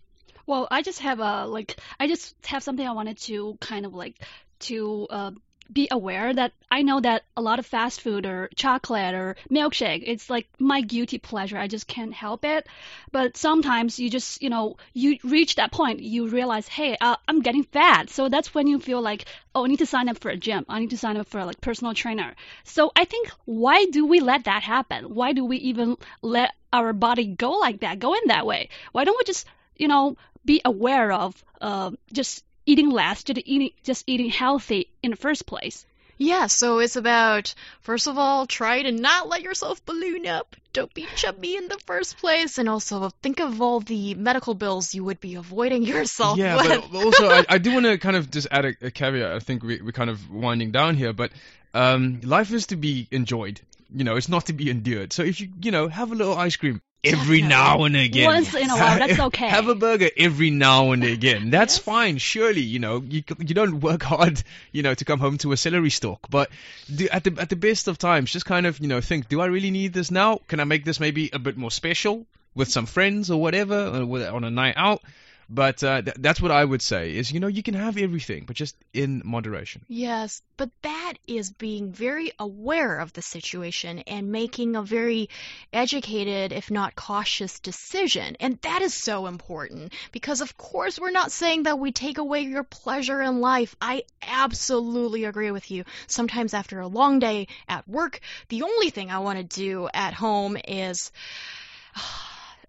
Well, 0.47 0.67
I 0.69 0.81
just 0.81 0.99
have 0.99 1.19
a 1.19 1.45
like 1.45 1.77
I 1.99 2.07
just 2.07 2.35
have 2.45 2.63
something 2.63 2.87
I 2.87 2.91
wanted 2.91 3.17
to 3.21 3.57
kind 3.61 3.85
of 3.85 3.93
like 3.93 4.15
to 4.59 5.07
uh, 5.09 5.31
be 5.71 5.87
aware 5.91 6.33
that 6.33 6.53
I 6.69 6.81
know 6.81 6.99
that 6.99 7.23
a 7.35 7.41
lot 7.41 7.59
of 7.59 7.65
fast 7.65 8.01
food 8.01 8.25
or 8.25 8.49
chocolate 8.55 9.13
or 9.13 9.35
milkshake, 9.49 10.03
it's 10.05 10.29
like 10.29 10.47
my 10.59 10.81
guilty 10.81 11.17
pleasure. 11.17 11.57
I 11.57 11.67
just 11.67 11.87
can't 11.87 12.13
help 12.13 12.45
it. 12.45 12.67
But 13.11 13.37
sometimes 13.37 13.99
you 13.99 14.09
just, 14.09 14.41
you 14.41 14.49
know, 14.49 14.77
you 14.93 15.17
reach 15.23 15.55
that 15.55 15.71
point, 15.71 16.01
you 16.01 16.27
realize, 16.27 16.67
hey, 16.67 16.97
uh, 16.99 17.15
I'm 17.27 17.41
getting 17.41 17.63
fat. 17.63 18.09
So 18.09 18.29
that's 18.29 18.53
when 18.53 18.67
you 18.67 18.79
feel 18.79 19.01
like, 19.01 19.25
oh, 19.53 19.65
I 19.65 19.67
need 19.67 19.79
to 19.79 19.85
sign 19.85 20.09
up 20.09 20.19
for 20.19 20.29
a 20.29 20.37
gym. 20.37 20.65
I 20.69 20.79
need 20.79 20.91
to 20.91 20.97
sign 20.97 21.17
up 21.17 21.27
for 21.27 21.43
like 21.43 21.61
personal 21.61 21.93
trainer. 21.93 22.35
So 22.63 22.91
I 22.95 23.05
think 23.05 23.29
why 23.45 23.85
do 23.85 24.05
we 24.05 24.19
let 24.19 24.45
that 24.45 24.63
happen? 24.63 25.15
Why 25.15 25.33
do 25.33 25.43
we 25.45 25.57
even 25.57 25.97
let 26.21 26.53
our 26.71 26.93
body 26.93 27.27
go 27.27 27.51
like 27.51 27.81
that, 27.81 27.99
go 27.99 28.13
in 28.13 28.27
that 28.27 28.45
way? 28.45 28.69
Why 28.91 29.03
don't 29.03 29.17
we 29.17 29.23
just, 29.23 29.47
you 29.75 29.87
know, 29.87 30.15
be 30.45 30.61
aware 30.63 31.11
of 31.11 31.43
uh, 31.59 31.91
just 32.13 32.44
eating 32.65 32.89
less, 32.89 33.23
just 33.23 33.39
eating, 33.45 33.71
just 33.83 34.03
eating 34.07 34.29
healthy 34.29 34.89
in 35.03 35.11
the 35.11 35.17
first 35.17 35.45
place. 35.45 35.85
Yeah, 36.17 36.47
so 36.47 36.79
it's 36.79 36.95
about, 36.95 37.53
first 37.81 38.07
of 38.07 38.17
all, 38.17 38.45
try 38.47 38.81
to 38.81 38.91
not 38.91 39.27
let 39.27 39.41
yourself 39.41 39.85
balloon 39.85 40.25
up. 40.25 40.55
Don't 40.71 40.93
be 40.93 41.05
chubby 41.15 41.55
in 41.55 41.67
the 41.67 41.77
first 41.85 42.17
place. 42.17 42.57
And 42.57 42.69
also 42.69 43.09
think 43.21 43.41
of 43.41 43.61
all 43.61 43.81
the 43.81 44.15
medical 44.15 44.53
bills 44.53 44.95
you 44.95 45.03
would 45.03 45.19
be 45.19 45.35
avoiding 45.35 45.83
yourself 45.93 46.37
yeah, 46.37 46.55
with. 46.55 46.91
but 46.91 47.03
also, 47.03 47.29
I, 47.29 47.45
I 47.49 47.57
do 47.57 47.73
want 47.73 47.85
to 47.85 47.97
kind 47.97 48.15
of 48.15 48.31
just 48.31 48.47
add 48.49 48.65
a, 48.65 48.73
a 48.81 48.91
caveat. 48.91 49.33
I 49.33 49.39
think 49.39 49.63
we, 49.63 49.81
we're 49.81 49.91
kind 49.91 50.09
of 50.09 50.29
winding 50.29 50.71
down 50.71 50.95
here, 50.95 51.11
but 51.11 51.31
um, 51.73 52.21
life 52.23 52.51
is 52.53 52.67
to 52.67 52.77
be 52.77 53.07
enjoyed. 53.11 53.59
You 53.93 54.05
know, 54.05 54.15
it's 54.15 54.29
not 54.29 54.45
to 54.47 54.53
be 54.53 54.69
endured. 54.69 55.11
So 55.11 55.23
if 55.23 55.41
you, 55.41 55.49
you 55.61 55.71
know, 55.71 55.89
have 55.89 56.11
a 56.11 56.15
little 56.15 56.37
ice 56.37 56.55
cream, 56.55 56.81
every 57.05 57.41
now 57.41 57.83
and 57.83 57.95
again. 57.95 58.25
Once 58.25 58.53
in 58.53 58.69
a 58.69 58.75
while, 58.75 58.99
that's 58.99 59.19
okay. 59.27 59.47
Have 59.47 59.67
a 59.67 59.75
burger 59.75 60.09
every 60.17 60.49
now 60.49 60.91
and 60.91 61.03
again. 61.03 61.49
That's 61.49 61.77
yes. 61.77 61.83
fine. 61.83 62.17
Surely, 62.17 62.61
you 62.61 62.79
know, 62.79 63.01
you 63.01 63.23
you 63.39 63.55
don't 63.55 63.79
work 63.79 64.03
hard, 64.13 64.41
you 64.71 64.83
know, 64.83 64.93
to 64.93 65.05
come 65.05 65.19
home 65.19 65.37
to 65.39 65.51
a 65.51 65.57
celery 65.57 65.89
stalk. 65.89 66.27
But 66.29 66.49
do, 66.93 67.07
at 67.09 67.23
the 67.23 67.35
at 67.39 67.49
the 67.49 67.55
best 67.55 67.87
of 67.87 67.97
times, 67.97 68.31
just 68.31 68.45
kind 68.45 68.65
of, 68.65 68.79
you 68.79 68.87
know, 68.87 69.01
think: 69.01 69.29
Do 69.29 69.41
I 69.41 69.45
really 69.45 69.71
need 69.71 69.93
this 69.93 70.11
now? 70.11 70.39
Can 70.47 70.59
I 70.59 70.63
make 70.63 70.85
this 70.85 70.99
maybe 70.99 71.29
a 71.31 71.39
bit 71.39 71.57
more 71.57 71.71
special 71.71 72.25
with 72.55 72.69
some 72.69 72.85
friends 72.85 73.29
or 73.31 73.41
whatever 73.41 73.75
uh, 73.75 74.05
or 74.05 74.27
on 74.29 74.43
a 74.43 74.51
night 74.51 74.75
out? 74.77 75.01
But 75.49 75.83
uh, 75.83 76.01
th- 76.01 76.17
that's 76.19 76.41
what 76.41 76.51
I 76.51 76.65
would 76.65 76.81
say 76.81 77.15
is, 77.15 77.31
you 77.31 77.39
know, 77.39 77.47
you 77.47 77.61
can 77.61 77.75
have 77.75 77.97
everything, 77.97 78.45
but 78.45 78.55
just 78.55 78.75
in 78.93 79.21
moderation. 79.23 79.83
Yes, 79.87 80.41
but 80.57 80.69
that 80.81 81.13
is 81.27 81.51
being 81.51 81.91
very 81.91 82.31
aware 82.39 82.99
of 82.99 83.13
the 83.13 83.21
situation 83.21 83.99
and 83.99 84.31
making 84.31 84.75
a 84.75 84.81
very 84.81 85.29
educated, 85.71 86.51
if 86.51 86.71
not 86.71 86.95
cautious, 86.95 87.59
decision. 87.59 88.37
And 88.39 88.59
that 88.61 88.81
is 88.81 88.93
so 88.93 89.27
important 89.27 89.93
because, 90.11 90.41
of 90.41 90.57
course, 90.57 90.99
we're 90.99 91.11
not 91.11 91.31
saying 91.31 91.63
that 91.63 91.79
we 91.79 91.91
take 91.91 92.17
away 92.17 92.41
your 92.41 92.63
pleasure 92.63 93.21
in 93.21 93.39
life. 93.39 93.75
I 93.79 94.03
absolutely 94.23 95.25
agree 95.25 95.51
with 95.51 95.69
you. 95.69 95.83
Sometimes 96.07 96.53
after 96.53 96.79
a 96.79 96.87
long 96.87 97.19
day 97.19 97.47
at 97.69 97.87
work, 97.87 98.19
the 98.49 98.63
only 98.63 98.89
thing 98.89 99.11
I 99.11 99.19
want 99.19 99.37
to 99.37 99.43
do 99.43 99.87
at 99.93 100.13
home 100.13 100.57
is 100.67 101.11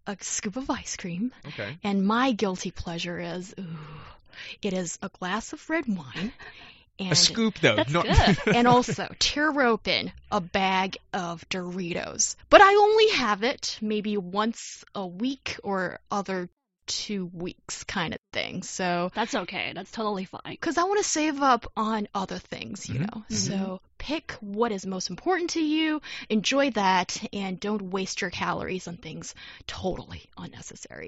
a 0.06 0.16
scoop 0.20 0.56
of 0.56 0.70
ice 0.70 0.96
cream. 0.96 1.32
Okay. 1.46 1.78
And 1.82 2.06
my 2.06 2.32
guilty 2.32 2.70
pleasure 2.70 3.18
is, 3.18 3.54
ooh, 3.58 3.64
it 4.62 4.72
is 4.72 4.98
a 5.02 5.08
glass 5.08 5.52
of 5.52 5.70
red 5.70 5.86
wine. 5.86 6.32
And, 6.98 7.12
a 7.12 7.14
scoop 7.14 7.58
though, 7.58 7.76
that's 7.76 7.92
not 7.92 8.06
good. 8.06 8.38
and 8.56 8.66
also 8.66 9.06
tear 9.18 9.52
open 9.60 10.12
a 10.32 10.40
bag 10.40 10.96
of 11.12 11.46
Doritos. 11.50 12.36
But 12.48 12.62
I 12.62 12.74
only 12.74 13.10
have 13.10 13.42
it 13.42 13.76
maybe 13.82 14.16
once 14.16 14.82
a 14.94 15.06
week 15.06 15.58
or 15.62 16.00
other 16.10 16.48
two 16.86 17.26
weeks 17.32 17.84
kind 17.84 18.14
of 18.14 18.20
thing. 18.32 18.62
So 18.62 19.10
that's 19.14 19.34
okay. 19.34 19.72
That's 19.74 19.90
totally 19.90 20.24
fine. 20.24 20.40
Because 20.46 20.78
I 20.78 20.84
want 20.84 20.98
to 20.98 21.08
save 21.08 21.42
up 21.42 21.70
on 21.76 22.08
other 22.14 22.38
things, 22.38 22.88
you 22.88 22.94
mm-hmm. 22.94 23.02
know. 23.02 23.22
Mm-hmm. 23.22 23.34
So 23.34 23.80
pick 23.98 24.32
what 24.40 24.72
is 24.72 24.86
most 24.86 25.10
important 25.10 25.50
to 25.50 25.60
you, 25.60 26.00
enjoy 26.28 26.70
that, 26.70 27.20
and 27.32 27.58
don't 27.58 27.90
waste 27.90 28.20
your 28.20 28.30
calories 28.30 28.86
on 28.88 28.96
things 28.96 29.34
totally 29.66 30.24
unnecessary. 30.38 31.04